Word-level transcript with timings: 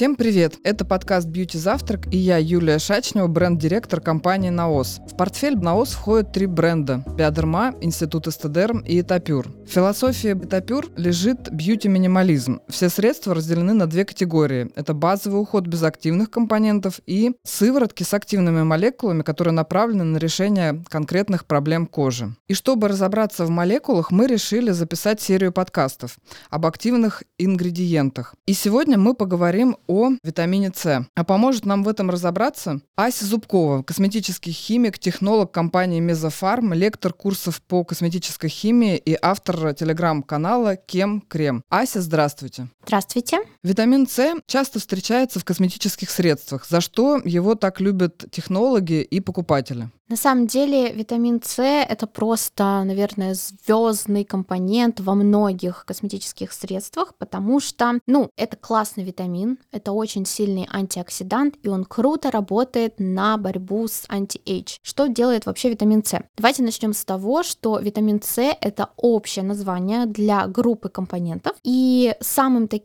Всем 0.00 0.16
привет! 0.16 0.54
Это 0.64 0.86
подкаст 0.86 1.28
«Бьюти 1.28 1.58
Завтрак» 1.58 2.10
и 2.10 2.16
я, 2.16 2.38
Юлия 2.38 2.78
Шачнева, 2.78 3.26
бренд-директор 3.26 4.00
компании 4.00 4.48
«Наос». 4.48 4.98
В 5.06 5.14
портфель 5.14 5.58
«Наос» 5.58 5.90
входят 5.90 6.32
три 6.32 6.46
бренда– 6.46 7.04
Биодерма, 7.18 7.74
Институт 7.82 8.26
Эстедерм 8.26 8.78
и 8.78 9.02
Этапюр. 9.02 9.48
В 9.66 9.68
философии 9.68 10.32
Этапюр 10.32 10.88
лежит 10.96 11.50
бьюти-минимализм. 11.52 12.60
Все 12.70 12.88
средства 12.88 13.34
разделены 13.34 13.74
на 13.74 13.86
две 13.86 14.06
категории. 14.06 14.70
Это 14.74 14.94
базовый 14.94 15.42
уход 15.42 15.66
без 15.66 15.82
активных 15.82 16.30
компонентов 16.30 17.00
и 17.04 17.32
сыворотки 17.44 18.02
с 18.02 18.14
активными 18.14 18.62
молекулами, 18.62 19.20
которые 19.20 19.52
направлены 19.52 20.04
на 20.04 20.16
решение 20.16 20.82
конкретных 20.88 21.44
проблем 21.44 21.86
кожи. 21.86 22.34
И 22.48 22.54
чтобы 22.54 22.88
разобраться 22.88 23.44
в 23.44 23.50
молекулах, 23.50 24.10
мы 24.10 24.28
решили 24.28 24.70
записать 24.70 25.20
серию 25.20 25.52
подкастов 25.52 26.16
об 26.48 26.64
активных 26.64 27.22
ингредиентах. 27.38 28.34
И 28.46 28.54
сегодня 28.54 28.96
мы 28.96 29.12
поговорим 29.12 29.76
о 29.90 30.12
витамине 30.22 30.70
С. 30.72 31.04
А 31.16 31.24
поможет 31.24 31.66
нам 31.66 31.82
в 31.82 31.88
этом 31.88 32.10
разобраться 32.10 32.80
Ася 32.94 33.24
Зубкова, 33.24 33.82
косметический 33.82 34.52
химик, 34.52 35.00
технолог 35.00 35.50
компании 35.50 35.98
Мезофарм, 35.98 36.72
лектор 36.72 37.12
курсов 37.12 37.60
по 37.60 37.82
косметической 37.82 38.48
химии 38.48 38.96
и 38.96 39.18
автор 39.20 39.74
телеграм-канала 39.74 40.76
Кем 40.76 41.20
Крем. 41.22 41.64
Ася, 41.68 42.00
здравствуйте. 42.00 42.68
Здравствуйте. 42.90 43.38
Витамин 43.62 44.08
С 44.08 44.34
часто 44.46 44.80
встречается 44.80 45.38
в 45.38 45.44
косметических 45.44 46.10
средствах, 46.10 46.66
за 46.68 46.80
что 46.80 47.20
его 47.24 47.54
так 47.54 47.80
любят 47.80 48.24
технологи 48.32 49.00
и 49.00 49.20
покупатели. 49.20 49.90
На 50.08 50.16
самом 50.16 50.48
деле 50.48 50.90
витамин 50.92 51.40
С 51.40 51.62
это 51.62 52.08
просто, 52.08 52.82
наверное, 52.82 53.34
звездный 53.34 54.24
компонент 54.24 54.98
во 54.98 55.14
многих 55.14 55.84
косметических 55.86 56.50
средствах, 56.50 57.14
потому 57.16 57.60
что, 57.60 58.00
ну, 58.08 58.28
это 58.36 58.56
классный 58.56 59.04
витамин, 59.04 59.58
это 59.70 59.92
очень 59.92 60.26
сильный 60.26 60.66
антиоксидант, 60.68 61.58
и 61.62 61.68
он 61.68 61.84
круто 61.84 62.32
работает 62.32 62.94
на 62.98 63.36
борьбу 63.36 63.86
с 63.86 64.02
anti-age. 64.08 64.78
Что 64.82 65.06
делает 65.06 65.46
вообще 65.46 65.70
витамин 65.70 66.02
С? 66.04 66.20
Давайте 66.36 66.64
начнем 66.64 66.92
с 66.92 67.04
того, 67.04 67.44
что 67.44 67.78
витамин 67.78 68.20
С 68.20 68.42
это 68.60 68.88
общее 68.96 69.44
название 69.44 70.06
для 70.06 70.48
группы 70.48 70.88
компонентов, 70.88 71.56
и 71.62 72.16
самым 72.20 72.66
таким 72.66 72.79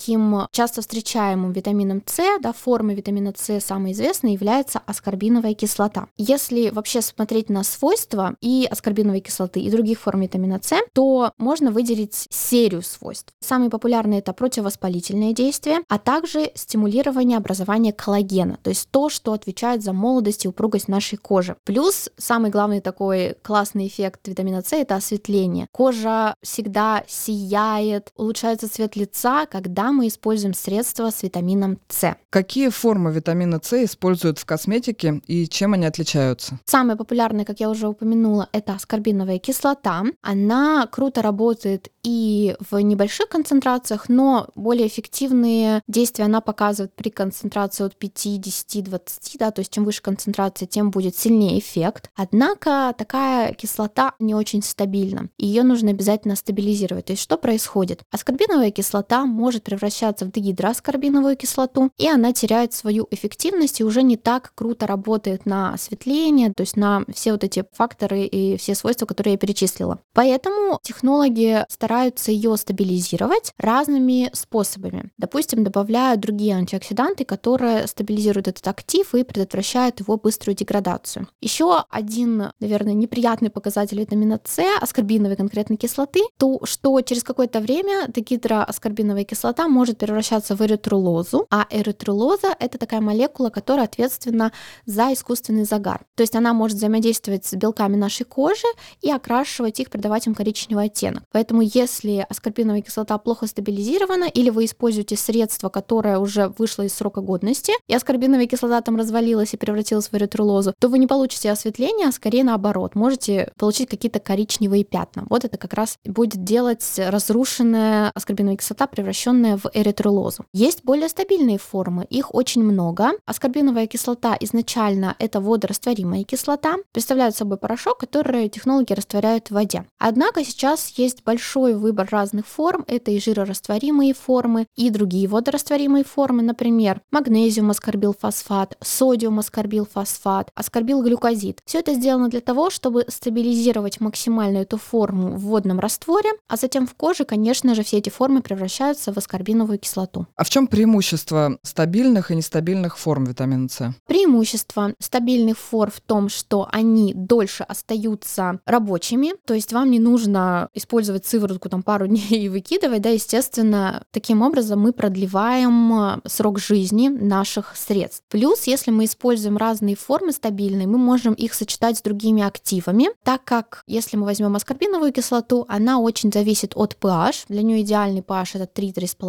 часто 0.52 0.82
встречаемым 0.82 1.52
витамином 1.52 2.04
С, 2.06 2.40
да, 2.42 2.54
формой 2.54 2.96
витамина 2.96 3.34
С 3.36 3.60
самой 3.60 3.92
известной 3.94 4.34
является 4.34 4.82
аскорбиновая 4.86 5.54
кислота. 5.54 6.08
Если 6.18 6.70
вообще 6.70 7.02
смотреть 7.02 7.50
на 7.50 7.64
свойства 7.64 8.36
и 8.42 8.68
аскорбиновой 8.70 9.20
кислоты, 9.20 9.60
и 9.60 9.72
других 9.72 10.00
форм 10.00 10.22
витамина 10.22 10.60
С, 10.62 10.76
то 10.94 11.32
можно 11.38 11.72
выделить 11.72 12.28
серию 12.30 12.82
свойств. 12.82 13.34
Самые 13.42 13.70
популярные 13.70 14.20
это 14.20 14.34
противовоспалительное 14.34 15.34
действие, 15.34 15.80
а 15.90 16.00
также 16.00 16.52
стимулирование 16.56 17.38
образования 17.38 17.94
коллагена, 17.94 18.58
то 18.62 18.70
есть 18.70 18.90
то, 18.92 19.10
что 19.10 19.34
отвечает 19.34 19.84
за 19.84 19.94
молодость 19.94 20.46
и 20.46 20.48
упругость 20.48 20.88
нашей 20.88 21.18
кожи. 21.18 21.56
Плюс 21.64 22.10
самый 22.18 22.52
главный 22.52 22.82
такой 22.82 23.36
классный 23.42 23.88
эффект 23.88 24.28
витамина 24.28 24.62
С 24.62 24.74
это 24.74 24.96
осветление. 24.96 25.68
Кожа 25.72 26.36
всегда 26.42 27.04
сияет, 27.08 28.12
улучшается 28.16 28.72
цвет 28.72 28.96
лица, 28.96 29.46
когда 29.46 29.75
мы 29.84 30.08
используем 30.08 30.54
средства 30.54 31.10
с 31.10 31.24
витамином 31.24 31.80
С. 31.90 32.16
Какие 32.30 32.70
формы 32.70 33.12
витамина 33.12 33.60
С 33.64 33.84
используют 33.84 34.40
в 34.40 34.46
косметике 34.46 35.22
и 35.28 35.48
чем 35.48 35.74
они 35.74 35.86
отличаются? 35.86 36.60
Самая 36.66 36.98
популярная, 36.98 37.46
как 37.46 37.60
я 37.60 37.70
уже 37.70 37.88
упомянула, 37.88 38.50
это 38.52 38.74
аскорбиновая 38.74 39.40
кислота. 39.40 40.04
Она 40.22 40.88
круто 40.92 41.22
работает 41.22 41.90
и 42.04 42.56
в 42.60 42.78
небольших 42.78 43.30
концентрациях, 43.30 44.10
но 44.10 44.50
более 44.56 44.88
эффективные 44.88 45.82
действия 45.88 46.26
она 46.26 46.40
показывает 46.40 46.94
при 46.94 47.10
концентрации 47.10 47.84
от 47.84 47.96
5, 47.98 48.40
10, 48.40 48.84
20, 48.84 49.38
да, 49.40 49.52
то 49.52 49.60
есть 49.62 49.72
чем 49.72 49.86
выше 49.86 50.02
концентрация, 50.02 50.68
тем 50.68 50.92
будет 50.92 51.16
сильнее 51.16 51.58
эффект. 51.58 52.12
Однако 52.16 52.94
такая 52.98 53.54
кислота 53.54 54.14
не 54.20 54.36
очень 54.36 54.62
стабильна, 54.62 55.30
ее 55.38 55.64
нужно 55.64 55.90
обязательно 55.90 56.36
стабилизировать. 56.36 57.06
То 57.06 57.14
есть 57.14 57.24
что 57.24 57.38
происходит? 57.38 58.04
Аскорбиновая 58.12 58.72
кислота 58.72 59.26
может 59.26 59.65
превращаться 59.66 60.26
в 60.26 60.32
дегидроаскорбиновую 60.32 61.36
кислоту, 61.36 61.92
и 61.98 62.08
она 62.08 62.32
теряет 62.32 62.74
свою 62.74 63.08
эффективность 63.12 63.82
и 63.82 63.84
уже 63.84 64.04
не 64.04 64.16
так 64.16 64.54
круто 64.56 64.88
работает 64.88 65.46
на 65.46 65.74
осветление, 65.74 66.54
то 66.56 66.62
есть 66.62 66.78
на 66.78 67.04
все 67.14 67.34
вот 67.34 67.44
эти 67.44 67.66
факторы 67.74 68.22
и 68.22 68.56
все 68.58 68.76
свойства, 68.76 69.06
которые 69.06 69.34
я 69.34 69.38
перечислила. 69.38 70.00
Поэтому 70.14 70.80
технологи 70.84 71.66
стараются 71.68 72.32
ее 72.32 72.56
стабилизировать 72.56 73.52
разными 73.58 74.30
способами. 74.34 75.12
Допустим, 75.18 75.64
добавляют 75.64 76.22
другие 76.22 76.56
антиоксиданты, 76.56 77.26
которые 77.26 77.88
стабилизируют 77.88 78.48
этот 78.48 78.68
актив 78.68 79.14
и 79.16 79.24
предотвращают 79.24 80.00
его 80.00 80.18
быструю 80.18 80.56
деградацию. 80.56 81.28
Еще 81.42 81.84
один, 81.90 82.52
наверное, 82.60 82.94
неприятный 82.94 83.50
показатель 83.50 84.00
витамина 84.00 84.40
С, 84.44 84.62
аскорбиновой 84.80 85.36
конкретной 85.36 85.78
кислоты, 85.78 86.22
то, 86.38 86.60
что 86.64 87.02
через 87.02 87.24
какое-то 87.24 87.60
время 87.60 88.08
дегидроаскорбиновая 88.08 89.24
кислота 89.24 89.55
может 89.68 89.98
превращаться 89.98 90.56
в 90.56 90.62
эритрулозу, 90.62 91.48
а 91.50 91.66
эритрулоза— 91.70 92.56
это 92.60 92.78
такая 92.78 93.02
молекула, 93.02 93.50
которая 93.50 93.86
ответственна 93.86 94.52
за 94.86 95.14
искусственный 95.14 95.66
загар. 95.66 96.02
То 96.16 96.22
есть 96.24 96.36
она 96.36 96.54
может 96.54 96.78
взаимодействовать 96.78 97.46
с 97.46 97.54
белками 97.54 97.96
нашей 97.96 98.26
кожи 98.26 98.68
и 99.02 99.12
окрашивать 99.12 99.80
их, 99.80 99.90
придавать 99.90 100.28
им 100.28 100.36
коричневый 100.36 100.86
оттенок. 100.86 101.24
Поэтому 101.32 101.62
если 101.62 102.26
аскорбиновая 102.30 102.82
кислота 102.82 103.18
плохо 103.18 103.48
стабилизирована 103.48 104.26
или 104.26 104.50
вы 104.50 104.66
используете 104.66 105.16
средство, 105.16 105.70
которое 105.70 106.20
уже 106.20 106.50
вышло 106.58 106.84
из 106.84 106.94
срока 106.94 107.22
годности, 107.22 107.74
и 107.88 107.94
аскорбиновая 107.96 108.48
кислота 108.48 108.82
там 108.82 108.96
развалилась 108.98 109.54
и 109.54 109.58
превратилась 109.58 110.10
в 110.10 110.14
эритрулозу, 110.16 110.74
то 110.80 110.88
вы 110.90 111.00
не 111.00 111.08
получите 111.08 111.52
осветление, 111.52 112.08
а 112.08 112.12
скорее 112.12 112.44
наоборот, 112.44 112.96
можете 112.96 113.52
получить 113.58 113.90
какие-то 113.90 114.20
коричневые 114.20 114.84
пятна. 114.84 115.26
Вот 115.30 115.46
это 115.46 115.58
как 115.58 115.74
раз 115.74 115.98
будет 116.04 116.44
делать 116.44 116.84
разрушенная 116.98 118.12
аскорбиновая 118.16 118.58
кислота, 118.58 118.88
превращенная 118.88 119.45
в 119.54 119.70
эритрулозу. 119.74 120.46
Есть 120.54 120.84
более 120.84 121.10
стабильные 121.10 121.58
формы, 121.58 122.06
их 122.10 122.34
очень 122.34 122.64
много. 122.64 123.12
Аскорбиновая 123.26 123.88
кислота 123.88 124.36
изначально 124.40 125.16
это 125.20 125.40
водорастворимая 125.40 126.24
кислота, 126.24 126.76
представляет 126.92 127.36
собой 127.36 127.58
порошок, 127.58 128.00
который 128.00 128.50
технологи 128.50 128.94
растворяют 128.94 129.48
в 129.48 129.52
воде. 129.52 129.86
Однако 130.00 130.44
сейчас 130.44 130.90
есть 130.98 131.24
большой 131.24 131.76
выбор 131.76 132.08
разных 132.12 132.48
форм, 132.48 132.84
это 132.88 133.12
и 133.12 133.20
жирорастворимые 133.20 134.14
формы, 134.14 134.68
и 134.76 134.90
другие 134.90 135.28
водорастворимые 135.28 136.04
формы, 136.04 136.42
например, 136.42 137.02
магнезиум 137.12 137.72
аскорбилфосфат, 137.72 138.78
содиум 138.82 139.40
аскорбилфосфат, 139.40 140.52
аскорбилглюкозид. 140.56 141.60
Все 141.66 141.80
это 141.80 141.94
сделано 141.94 142.30
для 142.30 142.42
того, 142.42 142.70
чтобы 142.70 143.06
стабилизировать 143.08 144.00
максимально 144.00 144.60
эту 144.60 144.78
форму 144.78 145.36
в 145.36 145.42
водном 145.42 145.80
растворе, 145.80 146.32
а 146.48 146.58
затем 146.58 146.88
в 146.88 146.96
коже, 146.96 147.26
конечно 147.26 147.76
же, 147.76 147.84
все 147.84 147.98
эти 147.98 148.10
формы 148.10 148.42
превращаются 148.42 149.12
в 149.12 149.18
аскорбиновую 149.36 149.80
кислоту. 149.80 150.28
А 150.36 150.44
в 150.44 150.50
чем 150.50 150.68
преимущество 150.68 151.60
стабильных 151.62 152.32
и 152.32 152.36
нестабильных 152.36 152.98
форм 152.98 153.26
витамина 153.26 153.68
С? 153.70 153.94
Преимущество 154.08 154.94
стабильных 155.00 155.58
форм 155.58 155.92
в 155.92 156.00
том, 156.00 156.30
что 156.30 156.68
они 156.72 157.14
дольше 157.14 157.64
остаются 157.64 158.60
рабочими, 158.66 159.34
то 159.46 159.54
есть 159.54 159.74
вам 159.74 159.92
не 159.92 160.00
нужно 160.00 160.70
использовать 160.74 161.26
сыворотку 161.26 161.70
там 161.70 161.84
пару 161.84 162.08
дней 162.08 162.46
и 162.46 162.50
выкидывать, 162.50 163.02
да, 163.02 163.10
естественно, 163.10 164.04
таким 164.12 164.42
образом 164.42 164.80
мы 164.80 164.94
продлеваем 164.94 165.94
э, 165.94 166.22
срок 166.26 166.60
жизни 166.60 167.10
наших 167.10 167.76
средств. 167.76 168.24
Плюс, 168.30 168.64
если 168.68 168.92
мы 168.92 169.06
используем 169.06 169.58
разные 169.58 169.96
формы 169.96 170.32
стабильные, 170.32 170.88
мы 170.88 170.98
можем 170.98 171.34
их 171.34 171.54
сочетать 171.54 171.98
с 171.98 172.02
другими 172.02 172.42
активами, 172.42 173.10
так 173.24 173.44
как 173.44 173.84
если 173.88 174.18
мы 174.18 174.26
возьмем 174.26 174.56
аскорбиновую 174.56 175.12
кислоту, 175.12 175.66
она 175.68 176.00
очень 176.00 176.32
зависит 176.32 176.72
от 176.76 176.98
pH, 177.00 177.46
для 177.50 177.64
нее 177.64 177.82
идеальный 177.82 178.22
pH 178.22 178.62
это 178.62 178.82
3-3,5, 178.82 179.25